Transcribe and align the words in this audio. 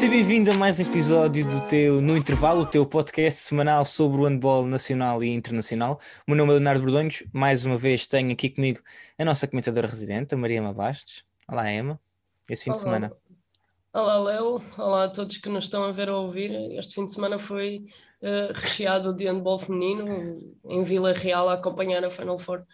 Seja 0.00 0.12
bem-vindo 0.12 0.50
a 0.50 0.54
mais 0.54 0.80
um 0.80 0.82
episódio 0.82 1.46
do 1.46 1.60
teu 1.66 2.00
No 2.00 2.16
Intervalo, 2.16 2.62
o 2.62 2.66
teu 2.66 2.86
podcast 2.86 3.42
semanal 3.42 3.84
sobre 3.84 4.22
o 4.22 4.24
handball 4.24 4.64
nacional 4.64 5.22
e 5.22 5.28
internacional. 5.28 6.00
O 6.26 6.30
meu 6.30 6.38
nome 6.38 6.52
é 6.52 6.54
Leonardo 6.54 6.80
Bordonhos. 6.80 7.22
Mais 7.34 7.66
uma 7.66 7.76
vez 7.76 8.06
tenho 8.06 8.32
aqui 8.32 8.48
comigo 8.48 8.80
a 9.18 9.24
nossa 9.26 9.46
comentadora 9.46 9.86
residente, 9.86 10.34
a 10.34 10.38
Maria 10.38 10.62
Mabastes. 10.62 11.22
Olá, 11.46 11.70
Emma. 11.70 12.00
Esse 12.48 12.64
fim 12.64 12.70
Olá. 12.70 12.76
de 12.76 12.82
semana. 12.82 13.12
Olá, 13.92 14.18
Léo. 14.20 14.62
Olá 14.78 15.04
a 15.04 15.08
todos 15.10 15.36
que 15.36 15.50
nos 15.50 15.64
estão 15.64 15.84
a 15.84 15.92
ver 15.92 16.08
ou 16.08 16.16
a 16.16 16.20
ouvir. 16.20 16.50
Este 16.78 16.94
fim 16.94 17.04
de 17.04 17.12
semana 17.12 17.38
foi 17.38 17.84
eh, 18.22 18.52
recheado 18.54 19.14
de 19.14 19.26
handball 19.26 19.58
feminino 19.58 20.54
em 20.64 20.82
Vila 20.82 21.12
Real 21.12 21.46
a 21.46 21.54
acompanhar 21.54 22.02
a 22.06 22.10
Final 22.10 22.38
Four 22.38 22.64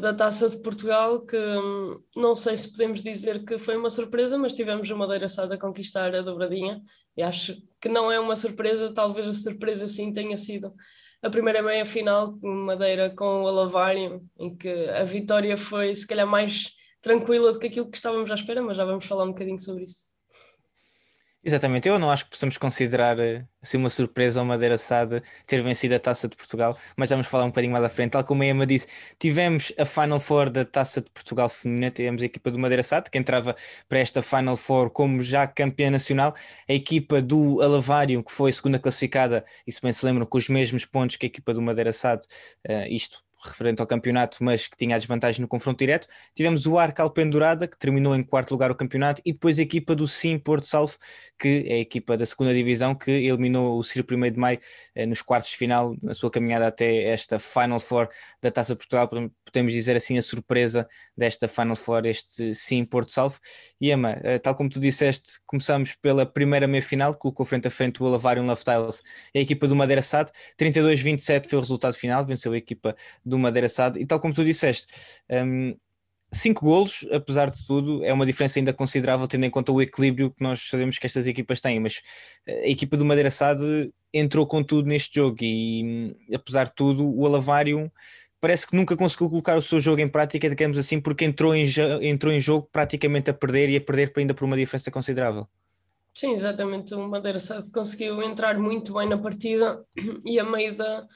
da 0.00 0.12
Taça 0.12 0.48
de 0.48 0.60
Portugal, 0.60 1.24
que 1.24 1.36
hum, 1.36 2.02
não 2.16 2.34
sei 2.34 2.58
se 2.58 2.72
podemos 2.72 3.00
dizer 3.00 3.44
que 3.44 3.60
foi 3.60 3.76
uma 3.76 3.90
surpresa, 3.90 4.36
mas 4.36 4.52
tivemos 4.52 4.90
o 4.90 4.96
Madeira 4.96 5.28
Sada 5.28 5.54
a 5.54 5.58
conquistar 5.58 6.12
a 6.16 6.20
dobradinha 6.20 6.82
e 7.16 7.22
acho 7.22 7.56
que 7.80 7.88
não 7.88 8.10
é 8.10 8.18
uma 8.18 8.34
surpresa, 8.34 8.92
talvez 8.92 9.28
a 9.28 9.32
surpresa 9.32 9.86
sim 9.86 10.12
tenha 10.12 10.36
sido 10.36 10.74
a 11.22 11.30
primeira 11.30 11.62
meia-final 11.62 12.36
Madeira 12.42 13.14
com 13.14 13.44
o 13.44 13.46
Alavário, 13.46 14.28
em 14.36 14.56
que 14.56 14.68
a 14.68 15.04
vitória 15.04 15.56
foi 15.56 15.94
se 15.94 16.06
calhar 16.06 16.26
mais 16.26 16.72
tranquila 17.00 17.52
do 17.52 17.58
que 17.60 17.68
aquilo 17.68 17.88
que 17.88 17.96
estávamos 17.96 18.30
à 18.32 18.34
espera, 18.34 18.60
mas 18.60 18.76
já 18.76 18.84
vamos 18.84 19.04
falar 19.04 19.24
um 19.24 19.28
bocadinho 19.28 19.60
sobre 19.60 19.84
isso. 19.84 20.17
Exatamente, 21.44 21.88
eu 21.88 21.98
não 22.00 22.10
acho 22.10 22.24
que 22.24 22.30
possamos 22.30 22.58
considerar 22.58 23.18
eh, 23.20 23.46
assim 23.62 23.76
uma 23.76 23.88
surpresa 23.88 24.40
ao 24.40 24.44
Madeira 24.46 24.76
Sada 24.76 25.22
ter 25.46 25.62
vencido 25.62 25.94
a 25.94 25.98
Taça 26.00 26.28
de 26.28 26.36
Portugal, 26.36 26.76
mas 26.96 27.10
vamos 27.10 27.28
falar 27.28 27.44
um 27.44 27.48
bocadinho 27.48 27.72
mais 27.72 27.84
à 27.84 27.88
frente. 27.88 28.10
Tal 28.12 28.24
como 28.24 28.42
a 28.42 28.46
Emma 28.46 28.66
disse, 28.66 28.88
tivemos 29.20 29.72
a 29.78 29.84
Final 29.86 30.18
Four 30.18 30.50
da 30.50 30.64
Taça 30.64 31.00
de 31.00 31.08
Portugal 31.12 31.48
feminina, 31.48 31.90
tivemos 31.92 32.22
a 32.22 32.26
equipa 32.26 32.50
do 32.50 32.58
Madeira 32.58 32.82
Sada, 32.82 33.08
que 33.08 33.16
entrava 33.16 33.54
para 33.88 34.00
esta 34.00 34.20
Final 34.20 34.56
Four 34.56 34.90
como 34.90 35.22
já 35.22 35.46
campeã 35.46 35.90
nacional, 35.90 36.34
a 36.68 36.72
equipa 36.72 37.22
do 37.22 37.62
Alavário, 37.62 38.22
que 38.24 38.32
foi 38.32 38.52
segunda 38.52 38.78
classificada, 38.78 39.44
e 39.66 39.70
se 39.72 39.80
bem 39.80 39.92
se 39.92 40.04
lembram, 40.04 40.26
com 40.26 40.38
os 40.38 40.48
mesmos 40.48 40.84
pontos 40.84 41.16
que 41.16 41.24
a 41.26 41.28
equipa 41.28 41.54
do 41.54 41.62
Madeira 41.62 41.92
Sada, 41.92 42.22
eh, 42.64 42.88
isto 42.92 43.27
referente 43.42 43.80
ao 43.80 43.86
campeonato, 43.86 44.38
mas 44.40 44.66
que 44.66 44.76
tinha 44.76 44.96
a 44.96 44.98
desvantagem 44.98 45.40
no 45.40 45.48
confronto 45.48 45.78
direto. 45.78 46.08
Tivemos 46.34 46.66
o 46.66 46.78
Arca 46.78 47.02
Alpendurada, 47.02 47.66
que 47.66 47.78
terminou 47.78 48.14
em 48.14 48.22
quarto 48.22 48.50
lugar 48.50 48.70
o 48.70 48.74
campeonato, 48.74 49.22
e 49.24 49.32
depois 49.32 49.58
a 49.58 49.62
equipa 49.62 49.94
do 49.94 50.06
Sim 50.06 50.38
Porto 50.38 50.64
Salvo, 50.64 50.96
que 51.38 51.64
é 51.68 51.74
a 51.74 51.78
equipa 51.78 52.16
da 52.16 52.26
segunda 52.26 52.52
divisão, 52.52 52.94
que 52.94 53.10
eliminou 53.10 53.78
o 53.78 53.84
Ciro 53.84 54.06
1 54.10 54.32
de 54.32 54.38
Maio 54.38 54.58
eh, 54.94 55.06
nos 55.06 55.22
quartos 55.22 55.50
de 55.50 55.56
final, 55.56 55.96
na 56.02 56.14
sua 56.14 56.30
caminhada 56.30 56.66
até 56.66 57.04
esta 57.04 57.38
Final 57.38 57.80
Four 57.80 58.08
da 58.42 58.50
Taça 58.50 58.74
Portugal, 58.74 59.08
podemos 59.44 59.72
dizer 59.72 59.96
assim 59.96 60.18
a 60.18 60.22
surpresa 60.22 60.88
desta 61.16 61.48
Final 61.48 61.76
Four, 61.76 62.06
este 62.06 62.54
Sim 62.54 62.84
Porto 62.84 63.12
Salvo. 63.12 63.38
E 63.80 63.90
Emma, 63.90 64.16
eh, 64.22 64.38
tal 64.38 64.54
como 64.54 64.68
tu 64.68 64.80
disseste, 64.80 65.40
começamos 65.46 65.94
pela 65.94 66.26
primeira 66.26 66.66
meia-final, 66.66 67.14
colocou 67.14 67.46
frente 67.46 67.68
a 67.68 67.70
frente 67.70 68.02
o 68.02 68.06
Alavário 68.06 68.42
Love 68.42 68.62
Tiles, 68.64 69.02
a 69.34 69.38
equipa 69.38 69.66
do 69.66 69.76
Madeira 69.76 70.02
Sad, 70.02 70.30
32-27 70.58 71.48
foi 71.48 71.58
o 71.58 71.60
resultado 71.60 71.94
final, 71.94 72.24
venceu 72.24 72.52
a 72.52 72.56
equipa 72.56 72.96
do 73.28 73.38
Madeira 73.38 73.68
Sad, 73.68 73.98
e 73.98 74.06
tal 74.06 74.18
como 74.20 74.34
tu 74.34 74.44
disseste, 74.44 74.86
um, 75.30 75.76
cinco 76.32 76.64
golos, 76.64 77.06
apesar 77.12 77.50
de 77.50 77.66
tudo, 77.66 78.04
é 78.04 78.12
uma 78.12 78.26
diferença 78.26 78.58
ainda 78.58 78.72
considerável, 78.72 79.26
tendo 79.26 79.44
em 79.44 79.50
conta 79.50 79.72
o 79.72 79.80
equilíbrio 79.80 80.30
que 80.30 80.42
nós 80.42 80.68
sabemos 80.68 80.98
que 80.98 81.06
estas 81.06 81.26
equipas 81.26 81.60
têm, 81.60 81.80
mas 81.80 82.02
a 82.46 82.68
equipa 82.68 82.96
do 82.96 83.04
Madeira 83.04 83.30
Sad 83.30 83.90
entrou 84.12 84.46
com 84.46 84.62
tudo 84.62 84.88
neste 84.88 85.16
jogo 85.16 85.36
e, 85.40 86.14
apesar 86.34 86.64
de 86.64 86.74
tudo, 86.74 87.08
o 87.08 87.26
Alavário 87.26 87.90
parece 88.40 88.66
que 88.66 88.76
nunca 88.76 88.96
conseguiu 88.96 89.28
colocar 89.28 89.56
o 89.56 89.62
seu 89.62 89.80
jogo 89.80 90.00
em 90.00 90.08
prática, 90.08 90.48
digamos 90.48 90.78
assim, 90.78 91.00
porque 91.00 91.24
entrou 91.24 91.54
em, 91.54 91.66
entrou 92.02 92.32
em 92.32 92.40
jogo 92.40 92.68
praticamente 92.70 93.30
a 93.30 93.34
perder 93.34 93.68
e 93.68 93.76
a 93.76 93.80
perder 93.80 94.12
ainda 94.16 94.34
por 94.34 94.44
uma 94.44 94.56
diferença 94.56 94.90
considerável. 94.90 95.46
Sim, 96.14 96.34
exatamente. 96.34 96.94
O 96.94 97.08
Madeira 97.08 97.38
Sad 97.38 97.70
conseguiu 97.70 98.20
entrar 98.22 98.58
muito 98.58 98.92
bem 98.94 99.08
na 99.08 99.18
partida 99.18 99.84
e 100.24 100.38
a 100.38 100.44
meio 100.44 100.76
da, 100.76 101.06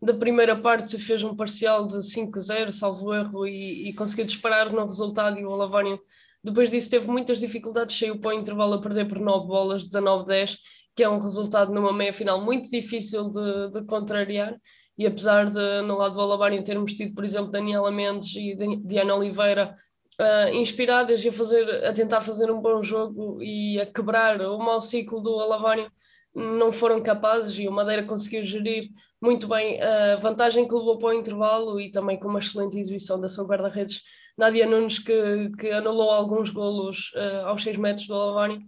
da 0.00 0.14
primeira 0.14 0.56
parte 0.56 0.96
fez 0.96 1.22
um 1.22 1.34
parcial 1.34 1.86
de 1.86 1.96
5-0, 1.96 2.70
salvo 2.70 3.12
erro, 3.14 3.46
e, 3.46 3.88
e, 3.88 3.94
conseguiu 3.94 4.24
disparar 4.24 4.72
no 4.72 4.86
resultado. 4.86 5.38
E 5.38 5.44
o 5.44 5.52
Alavário, 5.52 6.00
depois 6.42 6.70
disso, 6.70 6.88
teve 6.88 7.08
muitas 7.08 7.40
dificuldades, 7.40 7.98
saiu 7.98 8.18
para 8.20 8.30
o 8.30 8.38
intervalo 8.38 8.74
a 8.74 8.80
perder 8.80 9.08
por 9.08 9.18
9 9.18 9.46
bolas, 9.46 9.84
19-10, 9.84 10.58
que 10.94 11.02
é 11.02 11.08
um 11.08 11.18
resultado 11.18 11.72
numa 11.72 11.92
meia 11.92 12.12
final 12.12 12.40
muito 12.40 12.70
difícil 12.70 13.28
de, 13.28 13.70
de 13.70 13.84
contrariar. 13.86 14.56
E 14.96 15.06
apesar 15.06 15.48
de, 15.50 15.82
no 15.82 15.96
lado 15.96 16.14
do 16.14 16.20
Alavário, 16.20 16.62
termos 16.62 16.94
tido, 16.94 17.14
por 17.14 17.24
exemplo, 17.24 17.50
Daniela 17.50 17.90
Mendes 17.90 18.34
e 18.36 18.56
Diana 18.84 19.14
Oliveira 19.14 19.74
uh, 20.20 20.54
inspiradas 20.54 21.24
e 21.24 21.28
a, 21.28 21.32
fazer, 21.32 21.86
a 21.86 21.92
tentar 21.92 22.20
fazer 22.20 22.50
um 22.50 22.60
bom 22.60 22.82
jogo 22.82 23.42
e 23.42 23.80
a 23.80 23.86
quebrar 23.86 24.40
o 24.40 24.58
mau 24.58 24.80
ciclo 24.82 25.20
do 25.20 25.38
Alavário, 25.38 25.90
não 26.38 26.72
foram 26.72 27.02
capazes 27.02 27.58
e 27.58 27.66
o 27.66 27.72
Madeira 27.72 28.04
conseguiu 28.04 28.44
gerir 28.44 28.88
muito 29.20 29.48
bem 29.48 29.80
a 29.82 30.16
vantagem 30.16 30.66
que 30.66 30.74
levou 30.74 30.96
para 30.96 31.08
o 31.08 31.12
intervalo 31.12 31.80
e 31.80 31.90
também 31.90 32.18
com 32.18 32.28
uma 32.28 32.38
excelente 32.38 32.78
exibição 32.78 33.20
da 33.20 33.28
sua 33.28 33.44
guarda-redes 33.44 34.02
Nadia 34.36 34.66
Nunes, 34.66 35.00
que, 35.00 35.50
que 35.58 35.70
anulou 35.70 36.10
alguns 36.10 36.50
golos 36.50 37.12
uh, 37.16 37.46
aos 37.46 37.62
6 37.64 37.76
metros 37.76 38.06
do 38.06 38.14
Alavário. 38.14 38.58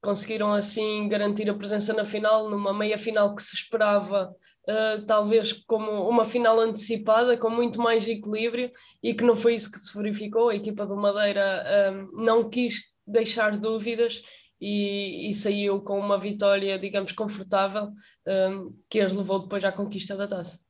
Conseguiram 0.00 0.52
assim 0.52 1.08
garantir 1.08 1.50
a 1.50 1.54
presença 1.54 1.92
na 1.92 2.04
final, 2.04 2.48
numa 2.48 2.72
meia 2.72 2.96
final 2.96 3.34
que 3.34 3.42
se 3.42 3.54
esperava 3.54 4.32
Uh, 4.68 5.00
talvez 5.06 5.54
como 5.66 6.06
uma 6.06 6.26
final 6.26 6.60
antecipada, 6.60 7.38
com 7.38 7.48
muito 7.48 7.80
mais 7.80 8.06
equilíbrio, 8.06 8.70
e 9.02 9.14
que 9.14 9.24
não 9.24 9.34
foi 9.34 9.54
isso 9.54 9.72
que 9.72 9.78
se 9.78 9.96
verificou. 9.96 10.50
A 10.50 10.54
equipa 10.54 10.84
do 10.84 10.94
Madeira 10.94 11.64
um, 11.90 12.22
não 12.22 12.50
quis 12.50 12.82
deixar 13.06 13.56
dúvidas 13.56 14.22
e, 14.60 15.30
e, 15.30 15.34
saiu 15.34 15.80
com 15.80 15.98
uma 15.98 16.18
vitória, 16.18 16.78
digamos, 16.78 17.12
confortável, 17.12 17.92
um, 18.26 18.74
que 18.88 19.00
as 19.00 19.12
levou 19.12 19.38
depois 19.40 19.64
à 19.64 19.72
conquista 19.72 20.16
da 20.16 20.26
taça. 20.26 20.60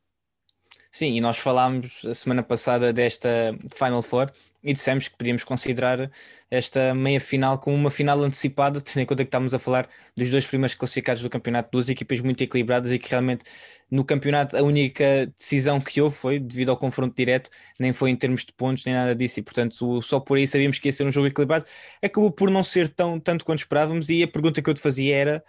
Sim, 0.90 1.16
e 1.16 1.20
nós 1.20 1.38
falámos 1.38 2.04
a 2.04 2.14
semana 2.14 2.42
passada 2.42 2.92
desta 2.92 3.56
Final 3.74 4.02
Four 4.02 4.32
e 4.62 4.72
dissemos 4.72 5.06
que 5.08 5.16
podíamos 5.16 5.44
considerar 5.44 6.10
esta 6.50 6.94
meia 6.94 7.20
final 7.20 7.58
como 7.58 7.76
uma 7.76 7.90
final 7.90 8.22
antecipada, 8.22 8.80
tendo 8.80 9.00
em 9.00 9.06
conta 9.06 9.24
que 9.24 9.28
estamos 9.28 9.54
a 9.54 9.58
falar 9.58 9.88
dos 10.16 10.30
dois 10.30 10.46
primeiros 10.46 10.74
classificados 10.74 11.22
do 11.22 11.30
campeonato, 11.30 11.70
duas 11.70 11.88
equipas 11.88 12.20
muito 12.20 12.42
equilibradas 12.42 12.92
e 12.92 12.98
que 12.98 13.08
realmente 13.10 13.44
no 13.90 14.04
campeonato 14.04 14.56
a 14.56 14.62
única 14.62 15.26
decisão 15.36 15.80
que 15.80 16.00
houve 16.00 16.16
foi 16.16 16.38
devido 16.38 16.70
ao 16.70 16.76
confronto 16.76 17.14
direto, 17.16 17.50
nem 17.78 17.92
foi 17.92 18.10
em 18.10 18.16
termos 18.16 18.44
de 18.44 18.52
pontos 18.52 18.84
nem 18.84 18.94
nada 18.94 19.14
disso, 19.14 19.40
e 19.40 19.42
portanto 19.42 20.02
só 20.02 20.20
por 20.20 20.36
aí 20.36 20.46
sabíamos 20.46 20.78
que 20.78 20.88
ia 20.88 20.92
ser 20.92 21.06
um 21.06 21.10
jogo 21.10 21.28
equilibrado. 21.28 21.64
Acabou 22.02 22.30
por 22.30 22.50
não 22.50 22.62
ser 22.62 22.88
tão 22.88 23.18
tanto 23.20 23.44
quanto 23.44 23.60
esperávamos, 23.60 24.10
e 24.10 24.22
a 24.22 24.28
pergunta 24.28 24.60
que 24.60 24.68
eu 24.68 24.74
te 24.74 24.80
fazia 24.80 25.16
era. 25.16 25.44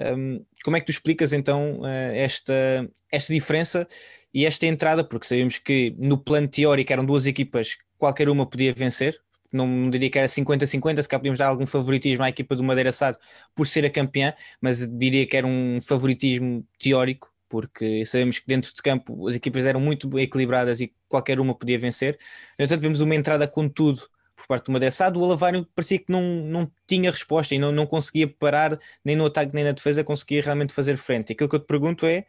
Um, 0.00 0.42
como 0.64 0.74
é 0.74 0.80
que 0.80 0.86
tu 0.86 0.90
explicas 0.90 1.34
então 1.34 1.82
esta, 1.86 2.88
esta 3.10 3.32
diferença 3.32 3.86
e 4.34 4.46
esta 4.46 4.66
entrada? 4.66 5.04
Porque 5.04 5.26
sabemos 5.26 5.58
que 5.58 5.94
no 5.98 6.18
plano 6.18 6.48
teórico 6.48 6.92
eram 6.92 7.04
duas 7.04 7.26
equipas 7.26 7.76
qualquer 7.98 8.28
uma 8.28 8.46
podia 8.46 8.72
vencer. 8.72 9.18
Não 9.52 9.90
diria 9.90 10.10
que 10.10 10.18
era 10.18 10.26
50-50, 10.26 11.02
se 11.02 11.08
cá 11.08 11.18
podíamos 11.18 11.38
dar 11.38 11.48
algum 11.48 11.66
favoritismo 11.66 12.24
à 12.24 12.28
equipa 12.28 12.56
do 12.56 12.64
Madeira 12.64 12.90
Sado 12.90 13.18
por 13.54 13.66
ser 13.66 13.84
a 13.84 13.90
campeã, 13.90 14.34
mas 14.60 14.88
diria 14.88 15.26
que 15.26 15.36
era 15.36 15.46
um 15.46 15.78
favoritismo 15.82 16.66
teórico, 16.78 17.30
porque 17.50 18.06
sabemos 18.06 18.38
que 18.38 18.46
dentro 18.46 18.74
de 18.74 18.80
campo 18.80 19.28
as 19.28 19.34
equipas 19.34 19.66
eram 19.66 19.78
muito 19.78 20.18
equilibradas 20.18 20.80
e 20.80 20.92
qualquer 21.06 21.38
uma 21.38 21.54
podia 21.54 21.78
vencer. 21.78 22.18
No 22.58 22.64
entanto, 22.64 22.80
vemos 22.80 23.02
uma 23.02 23.14
entrada 23.14 23.46
com 23.46 23.68
tudo 23.68 24.08
por 24.34 24.46
parte 24.46 24.66
do 24.66 24.72
Madeira 24.72 24.90
Sado. 24.90 25.20
O 25.20 25.24
Alavário 25.24 25.66
parecia 25.74 25.98
que 25.98 26.10
não, 26.10 26.22
não 26.22 26.72
tinha 26.86 27.10
resposta 27.10 27.54
e 27.54 27.58
não, 27.58 27.70
não 27.70 27.86
conseguia 27.86 28.26
parar 28.26 28.78
nem 29.04 29.14
no 29.14 29.26
ataque 29.26 29.54
nem 29.54 29.64
na 29.64 29.72
defesa, 29.72 30.02
conseguia 30.02 30.42
realmente 30.42 30.72
fazer 30.72 30.96
frente. 30.96 31.34
Aquilo 31.34 31.48
que 31.48 31.56
eu 31.56 31.60
te 31.60 31.66
pergunto 31.66 32.06
é 32.06 32.24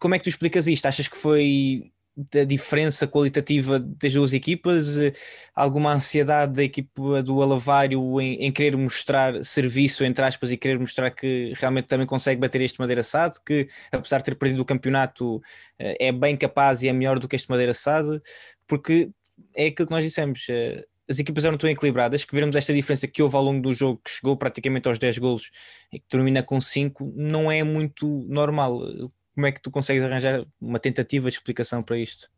como 0.00 0.14
é 0.14 0.18
que 0.18 0.24
tu 0.24 0.30
explicas 0.30 0.66
isto? 0.66 0.86
Achas 0.86 1.08
que 1.08 1.16
foi 1.16 1.92
da 2.16 2.44
diferença 2.44 3.08
qualitativa 3.08 3.78
das 3.80 4.12
duas 4.12 4.32
equipas, 4.32 4.98
eh, 4.98 5.12
alguma 5.54 5.92
ansiedade 5.92 6.52
da 6.54 6.62
equipa 6.62 7.22
do 7.22 7.42
Alavário 7.42 8.20
em, 8.20 8.34
em, 8.36 8.52
querer 8.52 8.76
mostrar 8.76 9.42
serviço, 9.42 10.04
entre 10.04 10.24
aspas, 10.24 10.52
e 10.52 10.56
querer 10.56 10.78
mostrar 10.78 11.10
que 11.10 11.52
realmente 11.56 11.86
também 11.86 12.06
consegue 12.06 12.40
bater 12.40 12.60
este 12.60 12.78
Madeira 12.78 13.02
Sade, 13.02 13.38
que 13.44 13.68
apesar 13.90 14.18
de 14.18 14.24
ter 14.24 14.36
perdido 14.36 14.60
o 14.60 14.64
campeonato 14.64 15.42
eh, 15.78 16.08
é 16.08 16.12
bem 16.12 16.36
capaz 16.36 16.82
e 16.82 16.88
é 16.88 16.92
melhor 16.92 17.18
do 17.18 17.26
que 17.26 17.34
este 17.34 17.50
Madeira 17.50 17.74
Sade, 17.74 18.20
porque 18.66 19.10
é 19.56 19.66
aquilo 19.66 19.88
que 19.88 19.94
nós 19.94 20.04
dissemos, 20.04 20.46
eh, 20.48 20.84
as 21.08 21.18
equipas 21.18 21.44
eram 21.44 21.58
tão 21.58 21.68
equilibradas 21.68 22.24
que 22.24 22.34
vermos 22.34 22.54
esta 22.54 22.72
diferença 22.72 23.08
que 23.08 23.22
houve 23.22 23.36
ao 23.36 23.42
longo 23.42 23.60
do 23.60 23.72
jogo, 23.72 24.00
que 24.04 24.10
chegou 24.10 24.36
praticamente 24.36 24.88
aos 24.88 24.98
10 25.00 25.18
golos 25.18 25.50
e 25.92 25.98
que 25.98 26.06
termina 26.08 26.42
com 26.44 26.60
5, 26.60 27.12
não 27.16 27.50
é 27.50 27.62
muito 27.64 28.24
normal 28.28 28.80
como 29.34 29.46
é 29.46 29.52
que 29.52 29.60
tu 29.60 29.70
consegues 29.70 30.04
arranjar 30.04 30.44
uma 30.60 30.78
tentativa 30.78 31.28
de 31.28 31.36
explicação 31.36 31.82
para 31.82 31.98
isto? 31.98 32.30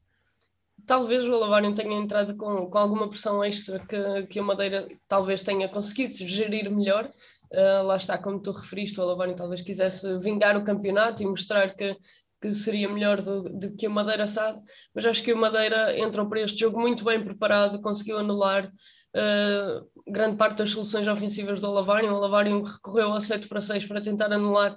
Talvez 0.86 1.28
o 1.28 1.34
Alavário 1.34 1.74
tenha 1.74 1.96
entrado 1.96 2.36
com, 2.36 2.70
com 2.70 2.78
alguma 2.78 3.08
pressão 3.08 3.42
extra 3.44 3.78
que, 3.78 4.26
que 4.26 4.40
o 4.40 4.44
Madeira 4.44 4.86
talvez 5.08 5.42
tenha 5.42 5.68
conseguido 5.68 6.14
gerir 6.14 6.70
melhor. 6.70 7.10
Uh, 7.52 7.82
lá 7.84 7.96
está, 7.96 8.18
como 8.18 8.40
tu 8.40 8.50
referiste, 8.50 8.98
o 8.98 9.02
Alavário 9.02 9.34
talvez 9.34 9.62
quisesse 9.62 10.18
vingar 10.18 10.56
o 10.56 10.64
campeonato 10.64 11.22
e 11.22 11.26
mostrar 11.26 11.74
que, 11.74 11.96
que 12.40 12.52
seria 12.52 12.88
melhor 12.88 13.20
do, 13.22 13.42
do, 13.42 13.76
que 13.76 13.86
o 13.86 13.90
Madeira 13.90 14.26
SAD, 14.26 14.60
mas 14.94 15.06
acho 15.06 15.22
que 15.22 15.32
o 15.32 15.36
Madeira 15.36 15.98
entrou 15.98 16.28
para 16.28 16.40
este 16.40 16.60
jogo 16.60 16.80
muito 16.80 17.04
bem 17.04 17.22
preparado, 17.22 17.80
conseguiu 17.80 18.18
anular 18.18 18.66
uh, 18.66 20.10
grande 20.10 20.36
parte 20.36 20.58
das 20.58 20.70
soluções 20.70 21.08
ofensivas 21.08 21.60
do 21.60 21.68
Alavário. 21.68 22.12
O 22.12 22.16
Alavário 22.16 22.62
recorreu 22.62 23.12
a 23.14 23.20
7 23.20 23.48
para 23.48 23.60
6 23.60 23.86
para 23.86 24.02
tentar 24.02 24.32
anular 24.32 24.76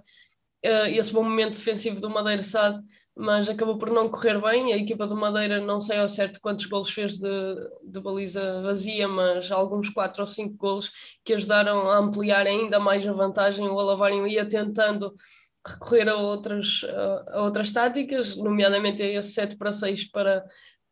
uh, 0.65 0.87
esse 0.87 1.13
bom 1.13 1.23
momento 1.23 1.57
defensivo 1.57 1.99
do 1.99 2.09
Madeira 2.09 2.43
SAD, 2.43 2.79
mas 3.15 3.49
acabou 3.49 3.77
por 3.77 3.89
não 3.89 4.09
correr 4.09 4.39
bem. 4.41 4.73
A 4.73 4.77
equipa 4.77 5.05
do 5.05 5.15
Madeira 5.15 5.59
não 5.59 5.81
sei 5.81 5.97
ao 5.97 6.07
certo 6.07 6.39
quantos 6.41 6.65
golos 6.65 6.89
fez 6.89 7.19
de, 7.19 7.29
de 7.83 7.99
baliza 7.99 8.61
vazia, 8.61 9.07
mas 9.07 9.51
alguns 9.51 9.89
4 9.89 10.21
ou 10.21 10.27
5 10.27 10.55
golos 10.55 10.91
que 11.23 11.33
ajudaram 11.33 11.89
a 11.89 11.97
ampliar 11.97 12.47
ainda 12.47 12.79
mais 12.79 13.05
a 13.07 13.11
vantagem. 13.11 13.67
O 13.67 13.79
Alavário 13.79 14.25
ia 14.25 14.47
tentando 14.47 15.13
recorrer 15.65 16.07
a 16.07 16.15
outras, 16.15 16.81
a, 17.33 17.41
outras 17.41 17.71
táticas, 17.71 18.37
nomeadamente 18.37 19.03
a 19.03 19.07
esse 19.07 19.33
7 19.33 19.57
para 19.57 19.71
6 19.71 20.09
para, 20.11 20.45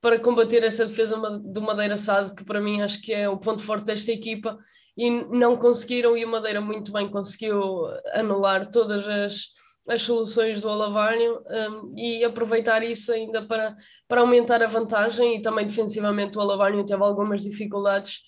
para 0.08 0.20
combater 0.20 0.64
essa 0.64 0.86
defesa 0.86 1.18
do 1.18 1.62
Madeira 1.62 1.98
Sado, 1.98 2.34
que 2.34 2.46
para 2.46 2.62
mim 2.62 2.82
acho 2.82 3.02
que 3.02 3.12
é 3.12 3.28
o 3.28 3.36
ponto 3.36 3.62
forte 3.62 3.88
desta 3.88 4.10
equipa, 4.10 4.58
e 4.96 5.10
não 5.10 5.58
conseguiram, 5.58 6.16
e 6.16 6.24
o 6.24 6.32
Madeira 6.32 6.62
muito 6.62 6.94
bem 6.94 7.10
conseguiu 7.10 7.88
anular 8.14 8.72
todas 8.72 9.06
as, 9.06 9.48
as 9.90 10.02
soluções 10.04 10.62
do 10.62 10.70
Alavário 10.70 11.44
um, 11.50 11.94
e 11.98 12.24
aproveitar 12.24 12.82
isso 12.84 13.12
ainda 13.12 13.46
para, 13.46 13.76
para 14.08 14.22
aumentar 14.22 14.64
a 14.64 14.68
vantagem, 14.68 15.36
e 15.36 15.42
também 15.42 15.68
defensivamente 15.68 16.38
o 16.38 16.42
Alavário 16.42 16.86
teve 16.86 17.04
algumas 17.04 17.42
dificuldades. 17.42 18.22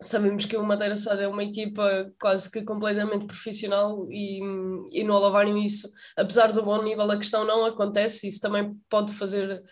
Sabemos 0.00 0.46
que 0.46 0.56
o 0.56 0.64
Madeira 0.64 0.96
Sada 0.96 1.22
é 1.22 1.28
uma 1.28 1.44
equipa 1.44 2.10
quase 2.18 2.50
que 2.50 2.62
completamente 2.62 3.26
profissional 3.26 4.06
e, 4.10 4.40
e 4.92 5.04
no 5.04 5.14
Alavário 5.14 5.58
isso, 5.58 5.90
apesar 6.16 6.52
do 6.52 6.62
bom 6.62 6.82
nível, 6.82 7.10
a 7.10 7.18
questão 7.18 7.44
não 7.44 7.66
acontece, 7.66 8.28
isso 8.28 8.40
também 8.40 8.74
pode 8.88 9.12
fazer, 9.12 9.62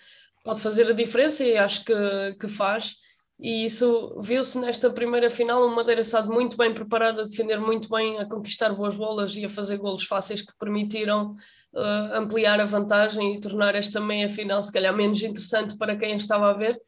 pode 0.44 0.60
fazer 0.60 0.86
a 0.86 0.92
diferença 0.92 1.42
e 1.42 1.56
acho 1.56 1.84
que, 1.84 2.36
que 2.38 2.46
faz. 2.46 2.94
E 3.40 3.64
isso 3.64 4.20
viu-se 4.20 4.56
nesta 4.58 4.88
primeira 4.90 5.28
final, 5.28 5.66
o 5.66 5.74
Madeira 5.74 6.04
Sado 6.04 6.32
muito 6.32 6.56
bem 6.56 6.72
preparado 6.72 7.20
a 7.20 7.24
defender 7.24 7.58
muito 7.58 7.88
bem, 7.88 8.20
a 8.20 8.26
conquistar 8.26 8.72
boas 8.72 8.94
bolas 8.94 9.34
e 9.34 9.44
a 9.44 9.48
fazer 9.48 9.76
golos 9.78 10.04
fáceis 10.04 10.40
que 10.40 10.52
permitiram 10.56 11.32
uh, 11.72 12.14
ampliar 12.14 12.60
a 12.60 12.64
vantagem 12.64 13.34
e 13.34 13.40
tornar 13.40 13.74
esta 13.74 14.00
meia 14.00 14.28
final 14.28 14.62
se 14.62 14.72
calhar 14.72 14.94
menos 14.94 15.20
interessante 15.20 15.76
para 15.76 15.96
quem 15.96 16.16
estava 16.16 16.48
a 16.48 16.52
ver, 16.52 16.80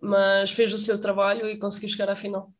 mas 0.00 0.50
fez 0.50 0.72
o 0.72 0.78
seu 0.78 0.98
trabalho 0.98 1.48
e 1.48 1.56
conseguiu 1.56 1.90
chegar 1.90 2.10
à 2.10 2.16
final. 2.16 2.52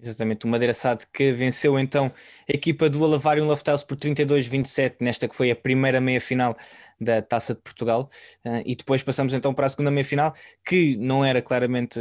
Exatamente, 0.00 0.46
o 0.46 0.48
Madeira 0.48 0.72
Sade 0.72 1.06
que 1.12 1.32
venceu 1.32 1.76
então 1.76 2.12
a 2.48 2.52
equipa 2.52 2.88
do 2.88 3.04
Alavário 3.04 3.44
Loftaus 3.44 3.82
por 3.82 3.96
32-27 3.96 4.98
nesta 5.00 5.26
que 5.26 5.34
foi 5.34 5.50
a 5.50 5.56
primeira 5.56 6.00
meia-final 6.00 6.56
da 7.00 7.22
Taça 7.22 7.54
de 7.54 7.60
Portugal. 7.60 8.10
Uh, 8.44 8.62
e 8.66 8.74
depois 8.74 9.02
passamos 9.02 9.34
então 9.34 9.54
para 9.54 9.66
a 9.66 9.68
segunda 9.68 9.90
meia-final 9.90 10.34
que 10.64 10.96
não 10.96 11.24
era 11.24 11.40
claramente 11.42 12.00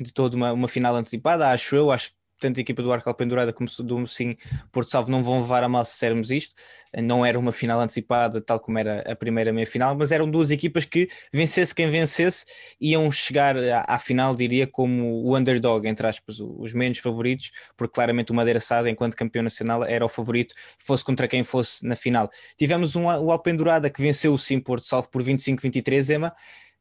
de 0.00 0.12
toda 0.12 0.36
uma, 0.36 0.52
uma 0.52 0.68
final 0.68 0.96
antecipada, 0.96 1.50
acho 1.50 1.76
eu, 1.76 1.90
acho 1.90 2.10
tanto 2.42 2.58
a 2.58 2.60
equipa 2.60 2.82
do 2.82 2.92
Arco 2.92 3.08
Alpendurada 3.08 3.52
como 3.52 3.70
do 3.84 4.06
Sim 4.06 4.36
Porto 4.72 4.90
Salvo 4.90 5.10
não 5.10 5.22
vão 5.22 5.40
levar 5.40 5.62
a 5.62 5.68
mal 5.68 5.84
se 5.84 5.92
dissermos 5.92 6.30
isto. 6.30 6.54
Não 7.02 7.24
era 7.24 7.38
uma 7.38 7.52
final 7.52 7.80
antecipada, 7.80 8.40
tal 8.40 8.60
como 8.60 8.78
era 8.78 9.00
a 9.10 9.14
primeira 9.16 9.52
meia-final, 9.52 9.96
mas 9.96 10.12
eram 10.12 10.28
duas 10.30 10.50
equipas 10.50 10.84
que, 10.84 11.08
vencesse 11.32 11.74
quem 11.74 11.88
vencesse, 11.88 12.44
iam 12.80 13.10
chegar 13.10 13.56
à, 13.56 13.84
à, 13.88 13.98
final, 13.98 14.34
diria, 14.34 14.66
como 14.66 15.24
o 15.24 15.36
underdog, 15.36 15.86
entre 15.86 16.06
aspas, 16.06 16.38
os 16.40 16.74
menos 16.74 16.98
favoritos, 16.98 17.50
porque 17.76 17.94
claramente 17.94 18.32
o 18.32 18.34
Madeira 18.34 18.60
Sada, 18.60 18.90
enquanto 18.90 19.16
campeão 19.16 19.42
nacional, 19.42 19.84
era 19.84 20.04
o 20.04 20.08
favorito, 20.08 20.54
fosse 20.78 21.04
contra 21.04 21.26
quem 21.26 21.42
fosse 21.44 21.86
na 21.86 21.96
final. 21.96 22.28
Tivemos 22.58 22.94
um, 22.94 23.06
o 23.06 23.30
Alpendurada 23.30 23.88
que 23.88 24.02
venceu 24.02 24.34
o 24.34 24.38
Sim 24.38 24.60
Porto 24.60 24.84
Salvo 24.84 25.08
por 25.10 25.22
25-23, 25.22 26.10
Ema, 26.10 26.34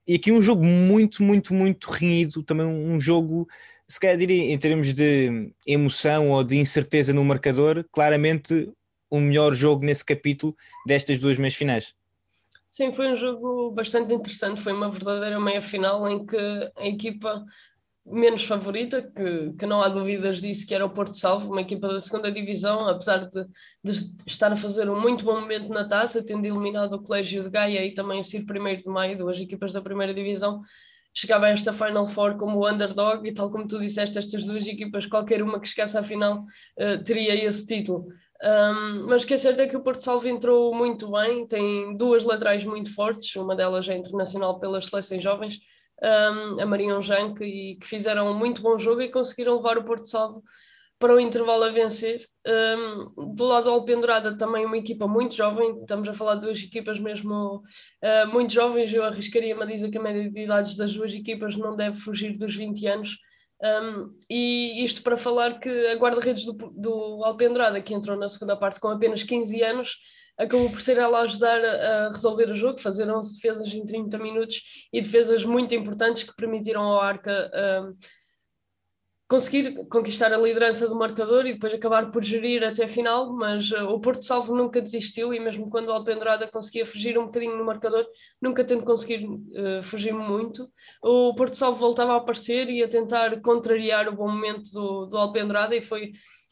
e 0.07 0.15
aqui 0.15 0.31
um 0.31 0.41
jogo 0.41 0.65
muito, 0.65 1.23
muito, 1.23 1.53
muito 1.53 1.89
renhido, 1.89 2.43
também 2.43 2.65
um 2.65 2.99
jogo 2.99 3.47
se 3.91 3.99
calhar 3.99 4.17
diria 4.17 4.53
em 4.53 4.57
termos 4.57 4.93
de 4.93 5.51
emoção 5.67 6.29
ou 6.29 6.41
de 6.45 6.55
incerteza 6.55 7.13
no 7.13 7.25
marcador, 7.25 7.83
claramente 7.91 8.71
o 9.09 9.19
melhor 9.19 9.53
jogo 9.53 9.83
nesse 9.83 10.05
capítulo 10.05 10.55
destas 10.88 11.17
duas 11.17 11.38
meias 11.38 11.55
finais. 11.55 11.93
Sim, 12.69 12.93
foi 12.93 13.11
um 13.11 13.17
jogo 13.17 13.69
bastante 13.71 14.13
interessante, 14.13 14.61
foi 14.61 14.71
uma 14.71 14.89
verdadeira 14.89 15.38
meia 15.41 15.61
final 15.61 16.07
em 16.07 16.25
que 16.25 16.38
a 16.77 16.88
equipa 16.88 17.43
menos 18.05 18.45
favorita, 18.45 19.01
que, 19.01 19.51
que 19.59 19.65
não 19.65 19.81
há 19.81 19.89
dúvidas 19.89 20.39
disso, 20.39 20.65
que 20.65 20.73
era 20.73 20.85
o 20.85 20.89
Porto 20.89 21.17
Salvo, 21.17 21.51
uma 21.51 21.61
equipa 21.61 21.89
da 21.89 21.99
segunda 21.99 22.31
divisão, 22.31 22.87
apesar 22.87 23.29
de, 23.29 23.45
de, 23.83 23.91
estar 24.25 24.53
a 24.53 24.55
fazer 24.55 24.89
um 24.89 24.99
muito 24.99 25.25
bom 25.25 25.41
momento 25.41 25.67
na 25.67 25.85
taça, 25.85 26.23
tendo 26.23 26.45
eliminado 26.45 26.94
o 26.94 27.03
Colégio 27.03 27.41
de 27.41 27.49
Gaia 27.49 27.85
e 27.85 27.94
também 27.94 28.21
o 28.21 28.23
Ciro 28.23 28.45
Primeiro 28.45 28.81
de 28.81 28.87
Maio, 28.87 29.17
duas 29.17 29.37
equipas 29.37 29.73
da 29.73 29.81
primeira 29.81 30.13
divisão, 30.13 30.61
chegava 31.13 31.45
a 31.45 31.49
esta 31.49 31.73
Final 31.73 32.05
Four 32.05 32.37
como 32.37 32.67
underdog 32.67 33.27
e 33.27 33.33
tal 33.33 33.51
como 33.51 33.67
tu 33.67 33.79
disseste, 33.79 34.17
estas 34.17 34.45
duas 34.45 34.65
equipas, 34.67 35.05
qualquer 35.05 35.41
uma 35.41 35.59
que 35.59 35.67
chegasse 35.67 35.97
à 35.97 36.03
final 36.03 36.43
uh, 36.79 37.03
teria 37.03 37.33
esse 37.45 37.65
título. 37.65 38.07
Um, 38.43 39.07
mas 39.07 39.23
o 39.23 39.27
que 39.27 39.35
é 39.35 39.37
certo 39.37 39.61
é 39.61 39.67
que 39.67 39.77
o 39.77 39.83
Porto 39.83 40.01
Salvo 40.01 40.27
entrou 40.27 40.73
muito 40.73 41.11
bem, 41.11 41.45
tem 41.45 41.95
duas 41.95 42.23
laterais 42.23 42.63
muito 42.63 42.93
fortes, 42.93 43.35
uma 43.35 43.55
delas 43.55 43.87
é 43.87 43.95
internacional 43.95 44.59
pelas 44.59 44.87
seleções 44.87 45.21
jovens, 45.21 45.59
um, 46.01 46.59
a 46.59 46.65
Marion 46.65 47.01
Jank, 47.01 47.43
e 47.43 47.75
que 47.75 47.85
fizeram 47.85 48.31
um 48.31 48.33
muito 48.33 48.63
bom 48.63 48.79
jogo 48.79 49.01
e 49.01 49.09
conseguiram 49.09 49.57
levar 49.57 49.77
o 49.77 49.83
Porto 49.83 50.07
Salvo 50.07 50.43
para 51.01 51.15
o 51.15 51.19
intervalo 51.19 51.63
a 51.63 51.69
vencer. 51.71 52.25
Um, 52.48 53.36
do 53.36 53.44
lado 53.44 53.65
do 53.65 53.71
Alpendurada 53.71 54.38
também 54.38 54.65
uma 54.65 54.77
equipa 54.77 55.07
muito 55.07 55.36
jovem, 55.36 55.81
estamos 55.81 56.07
a 56.07 56.13
falar 56.13 56.36
de 56.36 56.45
duas 56.45 56.59
equipas 56.59 57.00
mesmo 57.00 57.57
uh, 58.03 58.27
muito 58.31 58.53
jovens, 58.53 58.94
eu 58.94 59.03
arriscaria-me 59.03 59.63
a 59.63 59.65
dizer 59.65 59.89
que 59.89 59.98
a 59.98 60.01
média 60.01 60.30
de 60.30 60.42
idades 60.42 60.77
das 60.77 60.94
duas 60.94 61.13
equipas 61.13 61.57
não 61.57 61.75
deve 61.75 61.98
fugir 61.98 62.38
dos 62.38 62.56
20 62.56 62.88
anos. 62.88 63.18
Um, 63.63 64.15
e 64.30 64.83
isto 64.83 65.03
para 65.03 65.18
falar 65.18 65.59
que 65.59 65.69
a 65.88 65.95
guarda-redes 65.95 66.45
do, 66.45 66.53
do 66.53 67.24
Alpendurada, 67.24 67.81
que 67.81 67.94
entrou 67.94 68.18
na 68.18 68.30
segunda 68.30 68.56
parte 68.56 68.80
com 68.80 68.88
apenas 68.88 69.24
15 69.24 69.62
anos, 69.62 69.97
acabou 70.38 70.69
por 70.69 70.81
ser 70.81 70.97
ela 70.97 71.19
a 71.19 71.24
ajudar 71.24 71.63
a, 71.63 72.09
resolver 72.09 72.50
o 72.50 72.56
jogo, 72.56 72.80
fazer 72.80 73.09
11 73.09 73.36
defesas 73.36 73.74
em 73.74 73.86
30 73.86 74.18
minutos 74.18 74.62
e 74.92 75.01
defesas 75.01 75.44
muito 75.45 75.75
importantes 75.75 76.24
que 76.24 76.36
permitiram 76.36 76.81
ao 76.81 77.01
Arca 77.01 77.51
conseguir 79.31 79.86
conquistar 79.88 80.33
a 80.33 80.38
liderança 80.38 80.89
do 80.89 80.95
marcador 80.95 81.45
e 81.45 81.54
depois 81.54 81.74
acabar 81.74 82.12
por 82.12 82.22
gerir 82.22 82.66
até 82.66 82.83
a 82.83 82.88
final, 82.88 83.31
mas 83.31 83.71
uh, 83.71 83.85
o 83.85 83.97
Porto 83.97 84.26
Salvo 84.26 84.54
nunca 84.54 84.81
desistiu 84.81 85.33
e 85.33 85.40
mesmo 85.40 85.69
quando 85.69 85.88
o 85.88 85.94
Alpendurada 85.94 86.50
conseguia 86.50 86.85
fugir 86.85 87.18
um 87.18 87.28
bocadinho 87.28 87.56
no 87.56 87.64
marcador, 87.64 88.06
nunca 88.42 88.61
tendo 88.61 88.83
conseguido 88.83 89.35
uh, 89.35 89.81
fugir 89.81 90.14
muito, 90.14 90.69
o 91.02 91.33
Porto 91.33 91.56
Salvo 91.56 91.80
voltava 91.80 92.11
a 92.11 92.18
aparecer 92.18 92.69
e 92.69 92.83
a 92.83 92.90
tentar 92.90 93.40
contrariar 93.40 94.09
o 94.09 94.16
bom 94.18 94.28
momento 94.28 94.69
do, 94.73 95.06
do 95.06 95.18
Alpendurada 95.18 95.73
e 95.73 95.80
foi 95.80 96.11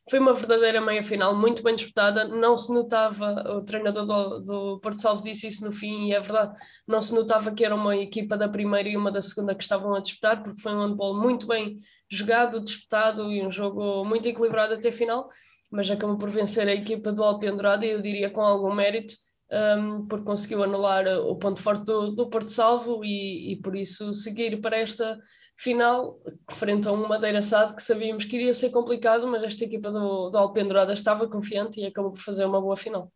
foi 0.09 0.19
uma 0.19 0.33
verdadeira 0.33 0.81
meia 0.81 1.03
final, 1.03 1.35
muito 1.35 1.61
bem 1.63 1.75
disputada. 1.75 2.27
Não 2.27 2.57
se 2.57 2.73
notava, 2.73 3.31
o 3.55 3.63
treinador 3.63 4.05
do, 4.05 4.39
do 4.39 4.79
Porto 4.79 5.01
Salvo 5.01 5.21
disse 5.21 5.47
isso 5.47 5.63
no 5.63 5.71
fim, 5.71 6.07
e 6.07 6.13
é 6.13 6.19
verdade, 6.19 6.59
não 6.87 7.01
se 7.01 7.13
notava 7.13 7.51
que 7.51 7.63
era 7.63 7.75
uma 7.75 7.95
equipa 7.95 8.35
da 8.35 8.49
primeira 8.49 8.89
e 8.89 8.97
uma 8.97 9.11
da 9.11 9.21
segunda 9.21 9.55
que 9.55 9.63
estavam 9.63 9.93
a 9.93 9.99
disputar, 9.99 10.41
porque 10.41 10.61
foi 10.61 10.73
um 10.73 10.81
handball 10.81 11.19
muito 11.19 11.47
bem 11.47 11.77
jogado, 12.09 12.59
disputado 12.59 13.31
e 13.31 13.45
um 13.45 13.51
jogo 13.51 14.03
muito 14.05 14.27
equilibrado 14.27 14.73
até 14.73 14.89
a 14.89 14.93
final. 14.93 15.29
Mas 15.71 15.89
acabou 15.89 16.17
por 16.17 16.29
vencer 16.29 16.67
a 16.67 16.73
equipa 16.73 17.11
do 17.11 17.23
Alpendurada, 17.23 17.85
e 17.85 17.91
eu 17.91 18.01
diria 18.01 18.29
com 18.29 18.41
algum 18.41 18.73
mérito, 18.73 19.13
um, 19.51 20.05
porque 20.05 20.25
conseguiu 20.25 20.63
anular 20.63 21.05
o 21.07 21.35
ponto 21.35 21.61
forte 21.61 21.85
do, 21.85 22.11
do 22.11 22.29
Porto 22.29 22.49
Salvo 22.49 23.03
e, 23.03 23.53
e 23.53 23.55
por 23.57 23.75
isso 23.75 24.13
seguir 24.13 24.61
para 24.61 24.77
esta 24.77 25.17
final, 25.55 26.17
frente 26.51 26.87
a 26.87 26.91
um 26.91 27.07
Madeira 27.07 27.41
Sade 27.41 27.75
que 27.75 27.83
sabíamos 27.83 28.25
que 28.25 28.37
iria 28.37 28.53
ser 28.53 28.69
complicado, 28.69 29.27
mas 29.27 29.43
esta 29.43 29.65
equipa 29.65 29.91
do, 29.91 30.29
do 30.29 30.37
Alpendurada 30.37 30.93
estava 30.93 31.27
confiante 31.27 31.81
e 31.81 31.85
acabou 31.85 32.11
por 32.11 32.21
fazer 32.21 32.45
uma 32.45 32.61
boa 32.61 32.77
final. 32.77 33.11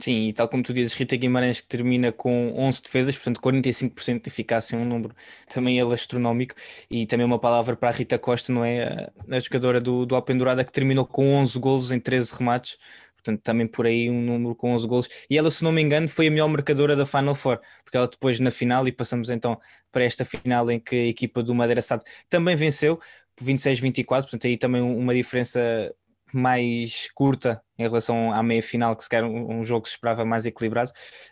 Sim, 0.00 0.26
e 0.26 0.32
tal 0.32 0.48
como 0.48 0.60
tu 0.62 0.72
dizes, 0.72 0.92
Rita 0.94 1.14
Guimarães 1.14 1.60
que 1.60 1.68
termina 1.68 2.10
com 2.10 2.52
11 2.56 2.82
defesas, 2.82 3.16
portanto 3.16 3.40
45% 3.40 4.22
de 4.22 4.28
eficácia, 4.28 4.76
um 4.76 4.84
número 4.84 5.14
também 5.46 5.78
ele 5.78 5.94
astronómico, 5.94 6.54
e 6.90 7.06
também 7.06 7.24
uma 7.24 7.38
palavra 7.38 7.76
para 7.76 7.90
a 7.90 7.92
Rita 7.92 8.18
Costa, 8.18 8.52
não 8.52 8.64
é? 8.64 9.08
A 9.30 9.38
jogadora 9.38 9.80
do, 9.80 10.04
do 10.04 10.16
Alpendurada 10.16 10.64
que 10.64 10.72
terminou 10.72 11.06
com 11.06 11.36
11 11.36 11.58
golos 11.60 11.92
em 11.92 12.00
13 12.00 12.34
remates, 12.34 12.76
portanto 13.24 13.42
também 13.42 13.66
por 13.66 13.86
aí 13.86 14.10
um 14.10 14.20
número 14.20 14.54
com 14.54 14.72
11 14.74 14.86
golos. 14.86 15.08
E 15.30 15.38
ela, 15.38 15.50
se 15.50 15.64
não 15.64 15.72
me 15.72 15.80
engano, 15.80 16.08
foi 16.08 16.28
a 16.28 16.30
melhor 16.30 16.48
marcadora 16.48 16.94
da 16.94 17.06
Final 17.06 17.34
Four, 17.34 17.58
porque 17.82 17.96
ela 17.96 18.06
depois 18.06 18.38
na 18.38 18.50
final, 18.50 18.86
e 18.86 18.92
passamos 18.92 19.30
então 19.30 19.58
para 19.90 20.04
esta 20.04 20.24
final 20.24 20.70
em 20.70 20.78
que 20.78 20.94
a 20.94 21.06
equipa 21.06 21.42
do 21.42 21.54
Madeira 21.54 21.80
Sade 21.80 22.04
também 22.28 22.54
venceu 22.54 22.98
por 23.34 23.44
26-24, 23.46 24.06
portanto 24.06 24.46
aí 24.46 24.56
também 24.56 24.82
uma 24.82 25.14
diferença 25.14 25.60
mais 26.32 27.08
curta 27.14 27.62
em 27.78 27.84
relação 27.84 28.32
à 28.32 28.42
meia 28.42 28.62
final, 28.62 28.96
que 28.96 29.04
sequer 29.04 29.22
um, 29.22 29.60
um 29.60 29.64
jogo 29.64 29.82
que 29.82 29.88
se 29.88 29.94
esperava 29.94 30.24
mais 30.24 30.44
equilibrado. 30.44 30.90